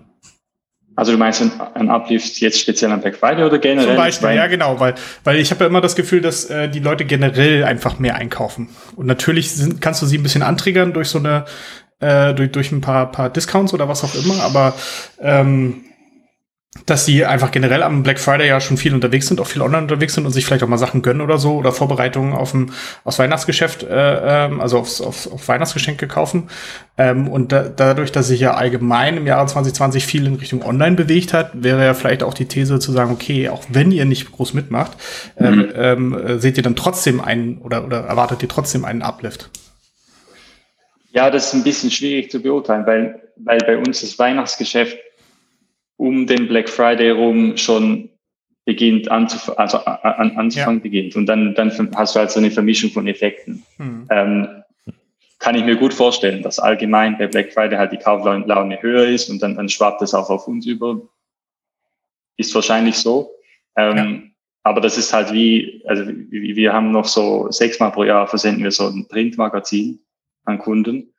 Also 0.96 1.10
du 1.10 1.18
meinst 1.18 1.42
ein 1.74 1.90
Uplift 1.90 2.38
jetzt 2.38 2.60
speziell 2.60 2.92
an 2.92 3.00
Black 3.00 3.16
Friday 3.16 3.44
oder 3.44 3.58
generell? 3.58 3.88
Zum 3.88 3.96
Beispiel, 3.96 4.30
ja 4.30 4.46
genau, 4.46 4.78
weil, 4.78 4.94
weil 5.24 5.38
ich 5.38 5.50
habe 5.50 5.64
ja 5.64 5.66
immer 5.66 5.80
das 5.80 5.96
Gefühl, 5.96 6.20
dass 6.20 6.44
äh, 6.44 6.68
die 6.68 6.78
Leute 6.78 7.04
generell 7.04 7.64
einfach 7.64 7.98
mehr 7.98 8.14
einkaufen. 8.14 8.68
Und 8.94 9.06
natürlich 9.06 9.50
sind, 9.50 9.80
kannst 9.80 10.02
du 10.02 10.06
sie 10.06 10.18
ein 10.18 10.22
bisschen 10.22 10.42
antriggern 10.42 10.92
durch 10.92 11.08
so 11.08 11.18
eine, 11.18 11.46
äh, 11.98 12.32
durch, 12.34 12.52
durch 12.52 12.70
ein 12.70 12.80
paar, 12.80 13.10
paar 13.10 13.28
Discounts 13.28 13.74
oder 13.74 13.88
was 13.88 14.04
auch 14.04 14.14
immer, 14.14 14.40
aber 14.44 14.74
ähm, 15.20 15.84
dass 16.86 17.06
sie 17.06 17.24
einfach 17.24 17.50
generell 17.50 17.82
am 17.82 18.02
Black 18.02 18.18
Friday 18.18 18.48
ja 18.48 18.60
schon 18.60 18.76
viel 18.76 18.94
unterwegs 18.94 19.28
sind, 19.28 19.40
auch 19.40 19.46
viel 19.46 19.62
online 19.62 19.82
unterwegs 19.82 20.14
sind 20.14 20.26
und 20.26 20.32
sich 20.32 20.44
vielleicht 20.44 20.62
auch 20.62 20.68
mal 20.68 20.76
Sachen 20.76 21.02
gönnen 21.02 21.22
oder 21.22 21.38
so 21.38 21.56
oder 21.56 21.72
Vorbereitungen 21.72 22.34
auf 22.34 22.52
ein 22.52 22.72
aufs 23.04 23.18
Weihnachtsgeschäft, 23.18 23.84
äh, 23.84 24.46
ähm, 24.46 24.60
also 24.60 24.78
aufs, 24.78 25.00
aufs, 25.00 25.26
auf 25.28 25.46
Weihnachtsgeschenke 25.48 26.08
kaufen. 26.08 26.48
Ähm, 26.98 27.28
und 27.28 27.52
da, 27.52 27.62
dadurch, 27.62 28.12
dass 28.12 28.28
sich 28.28 28.40
ja 28.40 28.54
allgemein 28.54 29.16
im 29.16 29.26
Jahre 29.26 29.46
2020 29.46 30.04
viel 30.04 30.26
in 30.26 30.34
Richtung 30.34 30.62
Online 30.62 30.96
bewegt 30.96 31.32
hat, 31.32 31.50
wäre 31.54 31.84
ja 31.84 31.94
vielleicht 31.94 32.22
auch 32.22 32.34
die 32.34 32.46
These 32.46 32.78
zu 32.80 32.92
sagen, 32.92 33.12
okay, 33.12 33.48
auch 33.48 33.64
wenn 33.70 33.90
ihr 33.90 34.04
nicht 34.04 34.30
groß 34.30 34.52
mitmacht, 34.52 34.92
ähm, 35.38 35.56
mhm. 35.56 35.68
ähm, 35.76 36.40
seht 36.40 36.56
ihr 36.56 36.62
dann 36.62 36.76
trotzdem 36.76 37.20
einen 37.20 37.58
oder, 37.58 37.84
oder 37.84 38.00
erwartet 38.00 38.42
ihr 38.42 38.48
trotzdem 38.48 38.84
einen 38.84 39.02
Uplift? 39.02 39.48
Ja, 41.12 41.30
das 41.30 41.46
ist 41.46 41.54
ein 41.54 41.62
bisschen 41.62 41.92
schwierig 41.92 42.30
zu 42.30 42.42
beurteilen, 42.42 42.84
weil, 42.86 43.22
weil 43.36 43.58
bei 43.58 43.78
uns 43.78 44.00
das 44.00 44.18
Weihnachtsgeschäft 44.18 44.98
um 45.96 46.26
den 46.26 46.48
Black 46.48 46.68
Friday 46.68 47.10
rum 47.10 47.56
schon 47.56 48.10
beginnt 48.64 49.10
anzuf 49.10 49.58
also 49.58 49.78
an, 49.78 50.36
anzufangen 50.36 50.78
ja. 50.78 50.82
beginnt. 50.82 51.16
Und 51.16 51.26
dann, 51.26 51.54
dann 51.54 51.70
hast 51.94 52.14
du 52.14 52.20
halt 52.20 52.30
so 52.30 52.40
eine 52.40 52.50
Vermischung 52.50 52.90
von 52.90 53.06
Effekten. 53.06 53.62
Mhm. 53.78 54.06
Ähm, 54.10 54.48
kann 55.38 55.56
ich 55.56 55.64
mir 55.64 55.76
gut 55.76 55.92
vorstellen, 55.92 56.42
dass 56.42 56.58
allgemein 56.58 57.18
bei 57.18 57.26
Black 57.26 57.52
Friday 57.52 57.76
halt 57.76 57.92
die 57.92 57.98
Kauflaune 57.98 58.80
höher 58.80 59.06
ist 59.06 59.28
und 59.28 59.42
dann, 59.42 59.56
dann 59.56 59.68
schwappt 59.68 60.00
es 60.00 60.14
auch 60.14 60.30
auf 60.30 60.48
uns 60.48 60.64
über. 60.64 61.02
Ist 62.36 62.54
wahrscheinlich 62.54 62.96
so. 62.96 63.30
Ähm, 63.76 63.96
ja. 63.96 64.22
Aber 64.62 64.80
das 64.80 64.96
ist 64.96 65.12
halt 65.12 65.32
wie, 65.32 65.82
also 65.86 66.04
wir 66.06 66.72
haben 66.72 66.90
noch 66.90 67.04
so 67.04 67.50
sechsmal 67.50 67.92
pro 67.92 68.04
Jahr 68.04 68.26
versenden 68.26 68.64
wir 68.64 68.70
so 68.70 68.86
ein 68.86 69.06
Printmagazin 69.06 70.00
an 70.46 70.58
Kunden 70.58 71.13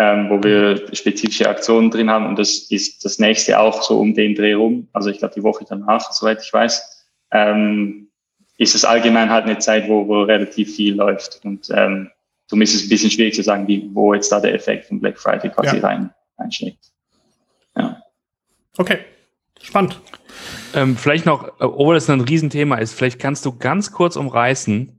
ähm, 0.00 0.30
wo 0.30 0.42
wir 0.42 0.82
spezifische 0.94 1.46
Aktionen 1.46 1.90
drin 1.90 2.08
haben. 2.08 2.26
Und 2.26 2.38
das 2.38 2.70
ist 2.70 3.04
das 3.04 3.18
nächste 3.18 3.60
auch 3.60 3.82
so 3.82 4.00
um 4.00 4.14
den 4.14 4.34
Dreh 4.34 4.54
rum. 4.54 4.88
Also 4.94 5.10
ich 5.10 5.18
glaube, 5.18 5.34
die 5.34 5.42
Woche 5.42 5.66
danach, 5.68 6.10
soweit 6.12 6.42
ich 6.42 6.50
weiß, 6.50 7.06
ähm, 7.32 8.08
ist 8.56 8.74
es 8.74 8.86
allgemein 8.86 9.28
halt 9.28 9.44
eine 9.44 9.58
Zeit, 9.58 9.90
wo, 9.90 10.08
wo 10.08 10.22
relativ 10.22 10.74
viel 10.74 10.94
läuft. 10.94 11.42
Und 11.44 11.68
ähm, 11.74 12.10
darum 12.48 12.62
ist 12.62 12.74
es 12.74 12.84
ein 12.84 12.88
bisschen 12.88 13.10
schwierig 13.10 13.34
zu 13.34 13.42
sagen, 13.42 13.68
wie, 13.68 13.90
wo 13.92 14.14
jetzt 14.14 14.32
da 14.32 14.40
der 14.40 14.54
Effekt 14.54 14.86
von 14.86 15.00
Black 15.00 15.18
Friday 15.18 15.50
quasi 15.50 15.76
ja. 15.76 15.86
rein, 15.86 16.10
reinschlägt. 16.38 16.92
Ja. 17.76 18.02
Okay, 18.78 19.00
spannend. 19.60 20.00
Ähm, 20.72 20.96
vielleicht 20.96 21.26
noch, 21.26 21.46
äh, 21.60 21.64
obwohl 21.64 21.94
das 21.94 22.08
ein 22.08 22.22
Riesenthema 22.22 22.76
ist, 22.76 22.94
vielleicht 22.94 23.18
kannst 23.18 23.44
du 23.44 23.58
ganz 23.58 23.92
kurz 23.92 24.16
umreißen, 24.16 24.98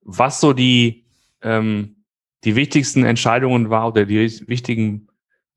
was 0.00 0.40
so 0.40 0.54
die 0.54 1.04
ähm, 1.42 1.96
die 2.44 2.56
wichtigsten 2.56 3.04
Entscheidungen 3.04 3.70
war 3.70 3.88
oder 3.88 4.06
die 4.06 4.48
wichtigen 4.48 5.08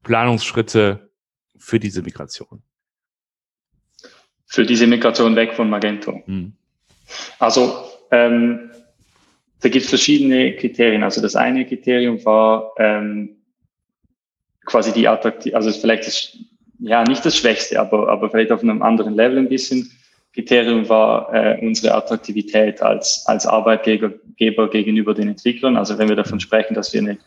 Planungsschritte 0.04 1.12
für 1.58 1.80
diese 1.80 2.02
Migration? 2.02 2.62
Für 4.46 4.66
diese 4.66 4.86
Migration 4.86 5.36
weg 5.36 5.54
von 5.54 5.70
Magento. 5.70 6.22
Hm. 6.26 6.54
Also 7.40 7.86
ähm, 8.12 8.72
da 9.62 9.70
gibt 9.70 9.86
es 9.86 9.90
verschiedene 9.90 10.56
Kriterien. 10.56 11.04
Also 11.04 11.22
das 11.22 11.36
eine 11.36 11.66
Kriterium 11.66 12.24
war 12.26 12.74
ähm, 12.78 13.38
quasi 14.66 14.92
die 14.92 15.08
Attraktivität, 15.08 15.56
also 15.56 15.72
vielleicht 15.72 16.06
das, 16.06 16.38
ja 16.80 17.04
nicht 17.04 17.26
das 17.26 17.38
Schwächste, 17.38 17.80
aber, 17.80 18.10
aber 18.10 18.30
vielleicht 18.30 18.52
auf 18.52 18.62
einem 18.62 18.82
anderen 18.82 19.16
Level 19.16 19.38
ein 19.38 19.50
bisschen. 19.50 19.90
Kriterium 20.34 20.90
war 20.90 21.32
äh, 21.34 21.60
unsere 21.62 21.94
Attraktivität 21.94 22.82
als, 22.82 23.24
als 23.28 23.46
Arbeitgeber 23.46 24.12
gegenüber 24.70 25.14
den 25.14 25.30
Entwicklern. 25.30 25.78
Also 25.78 25.98
wenn 26.00 26.10
wir 26.10 26.16
davon 26.16 26.40
sprechen, 26.40 26.74
dass 26.74 26.92
wir 26.92 27.02
eine, 27.02 27.18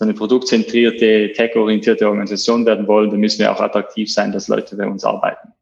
eine 0.00 0.14
produktzentrierte, 0.14 1.32
tech-orientierte 1.32 2.08
Organisation 2.08 2.64
werden 2.64 2.86
wollen, 2.86 3.10
dann 3.10 3.20
müssen 3.20 3.40
wir 3.40 3.52
auch 3.52 3.60
attraktiv 3.60 4.10
sein, 4.10 4.32
dass 4.32 4.48
Leute 4.48 4.74
bei 4.76 4.86
uns 4.86 5.04
arbeiten. 5.04 5.52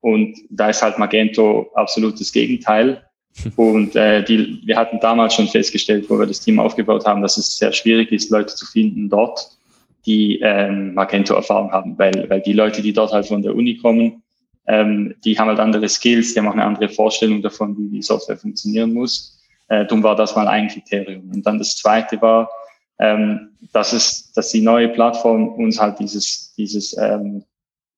Und 0.00 0.36
da 0.50 0.70
ist 0.70 0.82
halt 0.82 0.98
Magento 0.98 1.70
absolut 1.74 2.18
das 2.18 2.32
Gegenteil. 2.32 3.04
Und 3.56 3.94
äh, 3.94 4.24
die, 4.24 4.60
wir 4.64 4.76
hatten 4.76 4.98
damals 4.98 5.34
schon 5.34 5.46
festgestellt, 5.46 6.06
wo 6.08 6.18
wir 6.18 6.26
das 6.26 6.40
Team 6.40 6.58
aufgebaut 6.58 7.06
haben, 7.06 7.22
dass 7.22 7.36
es 7.36 7.58
sehr 7.58 7.72
schwierig 7.72 8.10
ist, 8.10 8.30
Leute 8.30 8.56
zu 8.56 8.66
finden 8.66 9.08
dort, 9.08 9.56
die 10.04 10.40
ähm, 10.40 10.94
Magento-Erfahrung 10.94 11.70
haben, 11.70 11.96
weil, 11.96 12.28
weil 12.28 12.40
die 12.40 12.54
Leute, 12.54 12.82
die 12.82 12.92
dort 12.92 13.12
halt 13.12 13.26
von 13.26 13.42
der 13.42 13.54
Uni 13.54 13.76
kommen, 13.76 14.22
ähm, 14.66 15.14
die 15.24 15.38
haben 15.38 15.48
halt 15.48 15.60
andere 15.60 15.88
Skills, 15.88 16.32
die 16.32 16.40
haben 16.40 16.48
auch 16.48 16.52
eine 16.52 16.64
andere 16.64 16.88
Vorstellung 16.88 17.42
davon, 17.42 17.76
wie 17.76 17.88
die 17.88 18.02
Software 18.02 18.36
funktionieren 18.36 18.92
muss. 18.92 19.38
Äh, 19.68 19.86
darum 19.86 20.02
war 20.02 20.16
das 20.16 20.36
mal 20.36 20.48
ein 20.48 20.68
Kriterium. 20.68 21.30
Und 21.30 21.46
dann 21.46 21.58
das 21.58 21.76
zweite 21.76 22.20
war, 22.20 22.50
ähm, 22.98 23.50
dass 23.72 23.92
es, 23.92 24.32
dass 24.32 24.50
die 24.50 24.60
neue 24.60 24.88
Plattform 24.88 25.48
uns 25.48 25.80
halt 25.80 25.98
dieses, 25.98 26.52
dieses, 26.56 26.96
ähm, 26.96 27.44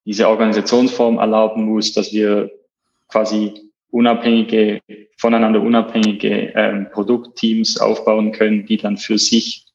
diese 0.05 0.29
Organisationsform 0.29 1.18
erlauben 1.18 1.64
muss, 1.64 1.92
dass 1.92 2.12
wir 2.12 2.51
quasi 3.09 3.53
unabhängige, 3.90 4.81
voneinander 5.18 5.61
unabhängige 5.61 6.53
ähm, 6.55 6.88
Produktteams 6.92 7.79
aufbauen 7.81 8.33
können, 8.33 8.66
die 8.66 8.77
dann 8.77 8.96
für 8.96 9.18
sich 9.18 9.66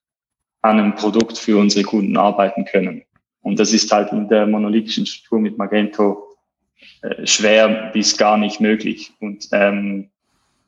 an 0.62 0.80
einem 0.80 0.95
Produkt 0.95 1.38
für 1.38 1.58
unsere 1.58 1.84
Kunden 1.84 2.17
arbeiten 2.17 2.65
können. 2.65 3.04
Und 3.41 3.60
das 3.60 3.73
ist 3.73 3.91
halt 3.91 4.12
in 4.12 4.28
der 4.28 4.45
monolithischen 4.47 5.06
Struktur 5.06 5.39
mit 5.39 5.58
Magento 5.58 6.27
schwer 7.24 7.92
bis 7.94 8.18
gar 8.18 8.38
nicht 8.38 8.60
möglich. 8.60 9.13
Und 9.20 9.48
ähm, 9.52 10.10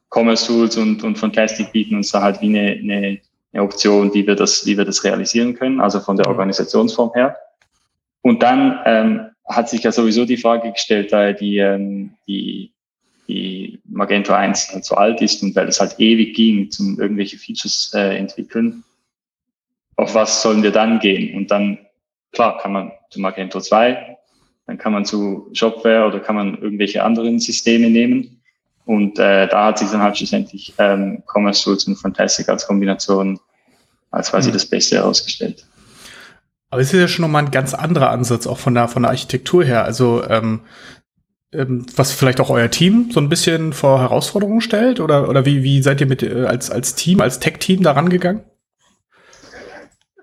Commerce 0.10 0.48
Tools 0.48 0.78
und, 0.78 1.04
und 1.04 1.18
Fantastic 1.18 1.72
bieten 1.72 1.96
uns 1.96 2.12
da 2.12 2.22
halt 2.22 2.42
wie 2.42 2.48
eine, 2.48 2.72
eine, 2.72 3.20
eine 3.54 3.64
Option, 3.64 4.14
wie 4.14 4.26
wir 4.26 4.36
das, 4.36 4.66
wie 4.66 4.78
wir 4.78 4.86
das 4.86 5.04
realisieren 5.04 5.54
können, 5.56 5.80
also 5.80 6.00
von 6.00 6.18
der. 6.18 6.28
Organisationsform 6.28 7.14
her. 7.14 7.38
Und 8.22 8.44
dann 8.44 8.80
ähm, 8.86 9.30
hat 9.48 9.70
sich 9.70 9.84
ja 9.84 9.92
sowieso 9.92 10.26
die 10.26 10.38
Frage 10.38 10.72
gestellt, 10.72 11.12
da 11.12 11.32
die, 11.34 11.58
ähm, 11.58 12.12
die, 12.28 12.72
die 13.28 13.80
Magento 13.86 14.34
1 14.34 14.74
halt 14.74 14.86
so 14.86 14.96
alt 14.96 15.22
ist 15.22 15.42
und 15.42 15.56
weil 15.56 15.68
es 15.68 15.80
halt 15.80 16.00
ewig 16.00 16.36
ging, 16.36 16.70
zum 16.70 17.00
irgendwelche 17.00 17.38
Features 17.38 17.92
äh, 17.96 18.18
entwickeln, 18.18 18.84
auf 19.96 20.16
was 20.16 20.42
sollen 20.42 20.64
wir 20.64 20.72
dann 20.72 21.00
gehen? 21.00 21.36
Und 21.36 21.52
dann, 21.52 21.80
klar, 22.32 22.58
kann 22.58 22.74
man 22.74 22.92
zu 23.10 23.20
Magento 23.20 23.60
2, 23.60 24.18
dann 24.70 24.78
kann 24.78 24.94
man 24.94 25.04
zu 25.04 25.50
Shopware 25.54 26.06
oder 26.06 26.20
kann 26.20 26.36
man 26.36 26.56
irgendwelche 26.62 27.04
anderen 27.04 27.40
Systeme 27.40 27.90
nehmen. 27.90 28.40
Und 28.86 29.18
äh, 29.18 29.48
da 29.48 29.66
hat 29.66 29.80
sich 29.80 29.90
dann 29.90 30.04
halt 30.04 30.16
schlussendlich 30.16 30.76
ähm, 30.78 31.24
Commerce 31.26 31.64
Tools 31.64 31.86
und 31.86 31.96
Fantastic 31.96 32.48
als 32.50 32.68
Kombination 32.68 33.40
als 34.12 34.30
quasi 34.30 34.50
mhm. 34.50 34.54
das 34.54 34.68
Beste 34.68 34.98
herausgestellt. 34.98 35.66
Aber 36.70 36.82
es 36.82 36.94
ist 36.94 37.00
ja 37.00 37.08
schon 37.08 37.24
nochmal 37.24 37.46
ein 37.46 37.52
ganz 37.52 37.74
anderer 37.74 38.12
Ansatz, 38.12 38.46
auch 38.46 38.60
von 38.60 38.76
der, 38.76 38.88
von 38.88 39.02
der 39.02 39.10
Architektur 39.10 39.64
her. 39.64 39.86
Also, 39.86 40.24
ähm, 40.30 40.62
ähm, 41.52 41.88
was 41.96 42.12
vielleicht 42.12 42.40
auch 42.40 42.52
euer 42.52 42.70
Team 42.70 43.10
so 43.12 43.20
ein 43.20 43.30
bisschen 43.30 43.74
vor 43.74 44.00
Herausforderungen 44.00 44.62
stellt? 44.62 45.00
Oder, 45.00 45.30
oder 45.30 45.48
wie, 45.48 45.64
wie 45.64 45.82
seid 45.82 46.00
ihr 46.00 46.08
mit 46.08 46.22
äh, 46.22 46.46
als, 46.46 46.70
als 46.70 46.94
Team, 46.94 47.22
als 47.22 47.40
Tech-Team 47.40 47.82
da 47.82 47.94
rangegangen? 47.94 48.44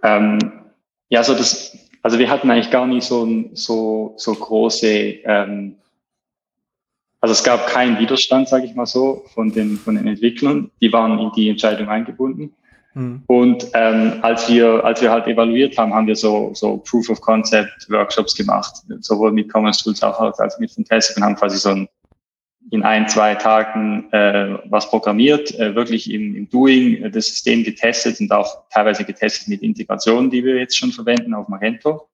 Ähm, 0.04 0.38
ja, 1.08 1.24
so 1.24 1.34
das, 1.34 1.76
also 2.06 2.20
wir 2.20 2.30
hatten 2.30 2.48
eigentlich 2.48 2.70
gar 2.70 2.86
nicht 2.86 3.02
so, 3.02 3.26
so, 3.54 4.14
so 4.16 4.32
große, 4.32 4.86
ähm, 5.24 5.74
also 7.20 7.32
es 7.32 7.42
gab 7.42 7.66
keinen 7.66 7.98
Widerstand, 7.98 8.48
sage 8.48 8.64
ich 8.64 8.76
mal 8.76 8.86
so, 8.86 9.24
von 9.34 9.50
den, 9.50 9.76
von 9.76 9.96
den 9.96 10.06
Entwicklern. 10.06 10.70
Die 10.80 10.92
waren 10.92 11.18
in 11.18 11.32
die 11.32 11.48
Entscheidung 11.48 11.88
eingebunden. 11.88 12.54
Mhm. 12.94 13.24
Und 13.26 13.66
ähm, 13.74 14.20
als 14.22 14.48
wir 14.48 14.84
als 14.84 15.02
wir 15.02 15.10
halt 15.10 15.26
evaluiert 15.26 15.76
haben, 15.78 15.92
haben 15.92 16.06
wir 16.06 16.14
so 16.14 16.52
so 16.54 16.76
Proof 16.76 17.10
of 17.10 17.20
Concept 17.20 17.90
Workshops 17.90 18.36
gemacht, 18.36 18.76
sowohl 19.00 19.32
mit 19.32 19.52
Commerce 19.52 19.82
Tools 19.82 20.00
auch 20.00 20.20
als 20.38 20.60
mit 20.60 20.70
Fantastic 20.70 21.16
und 21.16 21.24
haben 21.24 21.34
quasi 21.34 21.58
so 21.58 21.70
ein 21.70 21.88
in 22.70 22.82
ein, 22.82 23.08
zwei 23.08 23.34
Tagen 23.34 24.12
äh, 24.12 24.58
was 24.68 24.90
programmiert, 24.90 25.54
äh, 25.58 25.74
wirklich 25.74 26.10
im, 26.10 26.34
im 26.34 26.48
Doing 26.48 27.04
äh, 27.04 27.10
das 27.10 27.26
System 27.26 27.62
getestet 27.62 28.20
und 28.20 28.32
auch 28.32 28.68
teilweise 28.70 29.04
getestet 29.04 29.48
mit 29.48 29.62
Integrationen, 29.62 30.30
die 30.30 30.44
wir 30.44 30.56
jetzt 30.56 30.76
schon 30.76 30.90
verwenden 30.90 31.34
auf 31.34 31.48
Magento. 31.48 32.08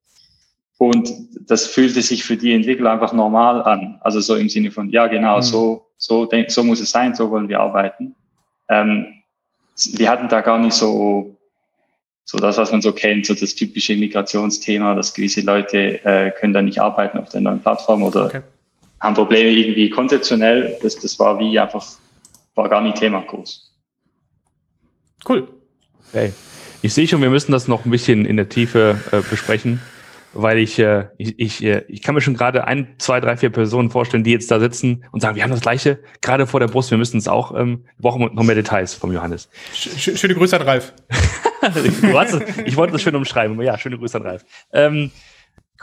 Und 0.79 1.11
das 1.49 1.67
fühlte 1.67 2.03
sich 2.03 2.25
für 2.25 2.37
die 2.37 2.53
Entwickler 2.53 2.93
einfach 2.93 3.12
normal 3.12 3.62
an. 3.62 3.99
Also 4.01 4.21
so 4.21 4.35
im 4.35 4.49
Sinne 4.49 4.71
von, 4.71 4.91
ja 4.91 5.07
genau, 5.07 5.37
mhm. 5.38 5.43
so, 5.43 5.87
so, 5.97 6.27
denk, 6.27 6.51
so 6.51 6.62
muss 6.65 6.81
es 6.81 6.91
sein, 6.91 7.15
so 7.15 7.31
wollen 7.31 7.49
wir 7.49 7.61
arbeiten. 7.61 8.15
Ähm, 8.69 9.07
wir 9.95 10.11
hatten 10.11 10.29
da 10.29 10.43
gar 10.43 10.59
nicht 10.59 10.75
so, 10.75 11.38
so 12.25 12.37
das, 12.37 12.59
was 12.59 12.73
man 12.73 12.83
so 12.83 12.93
kennt, 12.93 13.27
so 13.27 13.35
das 13.35 13.55
typische 13.55 13.97
Migrationsthema, 13.97 14.95
dass 14.95 15.15
gewisse 15.15 15.41
Leute 15.41 16.05
äh, 16.05 16.31
können 16.33 16.53
da 16.53 16.61
nicht 16.61 16.81
arbeiten 16.81 17.19
auf 17.19 17.31
der 17.31 17.41
neuen 17.41 17.61
Plattform 17.61 18.03
oder 18.03 18.27
okay 18.27 18.43
haben 19.03 19.15
Probleme 19.15 19.51
irgendwie 19.51 19.91
konzeptionell. 19.91 20.79
Das, 20.81 20.97
das 20.97 21.19
war 21.19 21.38
wie 21.38 21.59
einfach, 21.59 21.85
war 22.55 22.69
gar 22.69 22.81
nicht 22.81 22.97
Thema 22.97 23.21
groß. 23.23 23.71
Cool. 25.29 25.49
Okay. 26.09 26.33
Ich 26.83 26.95
sehe 26.95 27.07
schon, 27.07 27.21
wir 27.21 27.31
müssen 27.31 27.53
das 27.53 27.69
noch 27.69 27.85
ein 27.85 27.91
bisschen 27.91 28.25
in 28.25 28.37
der 28.37 28.49
Tiefe 28.49 28.99
äh, 29.12 29.21
besprechen, 29.29 29.81
weil 30.35 30.59
ich, 30.59 30.79
äh, 30.79 31.07
ich, 31.17 31.38
ich, 31.38 31.62
äh, 31.62 31.85
ich 31.88 32.03
kann 32.03 32.15
mir 32.15 32.21
schon 32.21 32.35
gerade 32.35 32.65
ein, 32.67 32.95
zwei, 32.99 33.21
drei, 33.21 33.37
vier 33.37 33.51
Personen 33.51 33.91
vorstellen, 33.91 34.25
die 34.25 34.33
jetzt 34.33 34.51
da 34.51 34.59
sitzen 34.59 35.05
und 35.11 35.21
sagen, 35.21 35.37
wir 35.37 35.43
haben 35.43 35.51
das 35.51 35.61
Gleiche 35.61 36.01
gerade 36.21 36.47
vor 36.47 36.61
der 36.61 36.67
Brust, 36.67 36.91
wir 36.91 36.99
müssen 36.99 37.19
es 37.19 37.29
auch, 37.29 37.57
ähm, 37.57 37.85
wir 37.97 38.03
brauchen 38.03 38.35
noch 38.35 38.43
mehr 38.43 38.55
Details 38.55 38.95
vom 38.95 39.12
Johannes. 39.12 39.49
Schöne 39.75 40.35
Grüße 40.35 40.57
an 40.57 40.62
Ralf. 40.62 40.93
ich 42.65 42.77
wollte 42.77 42.93
das 42.93 43.03
schön 43.03 43.15
umschreiben, 43.15 43.57
aber 43.57 43.65
ja, 43.65 43.79
schöne 43.79 43.99
Grüße 43.99 44.17
an 44.17 44.27
Ralf. 44.27 44.45
Ähm, 44.73 45.12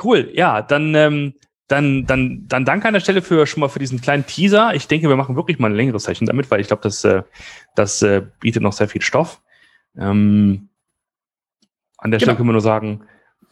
cool, 0.03 0.29
ja, 0.33 0.61
dann 0.61 0.95
ähm, 0.95 1.33
dann, 1.69 2.07
dann, 2.07 2.45
dann 2.47 2.65
danke 2.65 2.87
an 2.87 2.95
der 2.95 2.99
Stelle 2.99 3.21
für 3.21 3.45
schon 3.45 3.61
mal 3.61 3.69
für 3.69 3.79
diesen 3.79 4.01
kleinen 4.01 4.25
Teaser. 4.25 4.73
Ich 4.73 4.87
denke, 4.87 5.07
wir 5.07 5.15
machen 5.15 5.35
wirklich 5.35 5.59
mal 5.59 5.69
ein 5.69 5.75
längeres 5.75 6.03
Session 6.03 6.25
damit, 6.25 6.49
weil 6.49 6.59
ich 6.59 6.67
glaube, 6.67 6.81
das, 6.81 7.03
äh, 7.03 7.21
das 7.75 8.01
äh, 8.01 8.23
bietet 8.39 8.63
noch 8.63 8.73
sehr 8.73 8.89
viel 8.89 9.03
Stoff. 9.03 9.39
Ähm, 9.95 10.69
an 11.97 12.09
der 12.11 12.17
genau. 12.17 12.25
Stelle 12.25 12.37
können 12.37 12.49
wir 12.49 12.53
nur 12.53 12.61
sagen, 12.61 13.05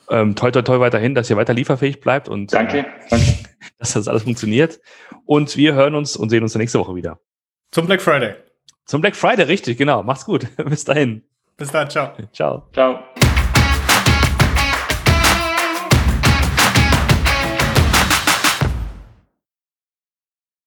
ähm, 0.09 0.35
toi, 0.35 0.49
toi, 0.49 0.63
toi 0.63 0.79
weiterhin, 0.79 1.13
dass 1.13 1.29
ihr 1.29 1.37
weiter 1.37 1.53
lieferfähig 1.53 2.01
bleibt 2.01 2.27
und 2.27 2.51
danke, 2.53 2.79
äh, 2.79 2.85
danke. 3.09 3.25
dass 3.77 3.93
das 3.93 4.07
alles 4.07 4.23
funktioniert. 4.23 4.79
Und 5.25 5.55
wir 5.55 5.75
hören 5.75 5.93
uns 5.93 6.17
und 6.17 6.29
sehen 6.29 6.41
uns 6.41 6.55
nächste 6.55 6.79
Woche 6.79 6.95
wieder. 6.95 7.19
Zum 7.71 7.85
Black 7.85 8.01
Friday. 8.01 8.33
Zum 8.85 9.01
Black 9.01 9.15
Friday, 9.15 9.43
richtig, 9.43 9.77
genau. 9.77 10.01
Macht's 10.01 10.25
gut. 10.25 10.47
Bis 10.65 10.85
dahin. 10.85 11.23
Bis 11.55 11.71
dann, 11.71 11.87
ciao. 11.89 12.13
Ciao. 12.33 12.67
Ciao. 12.73 13.03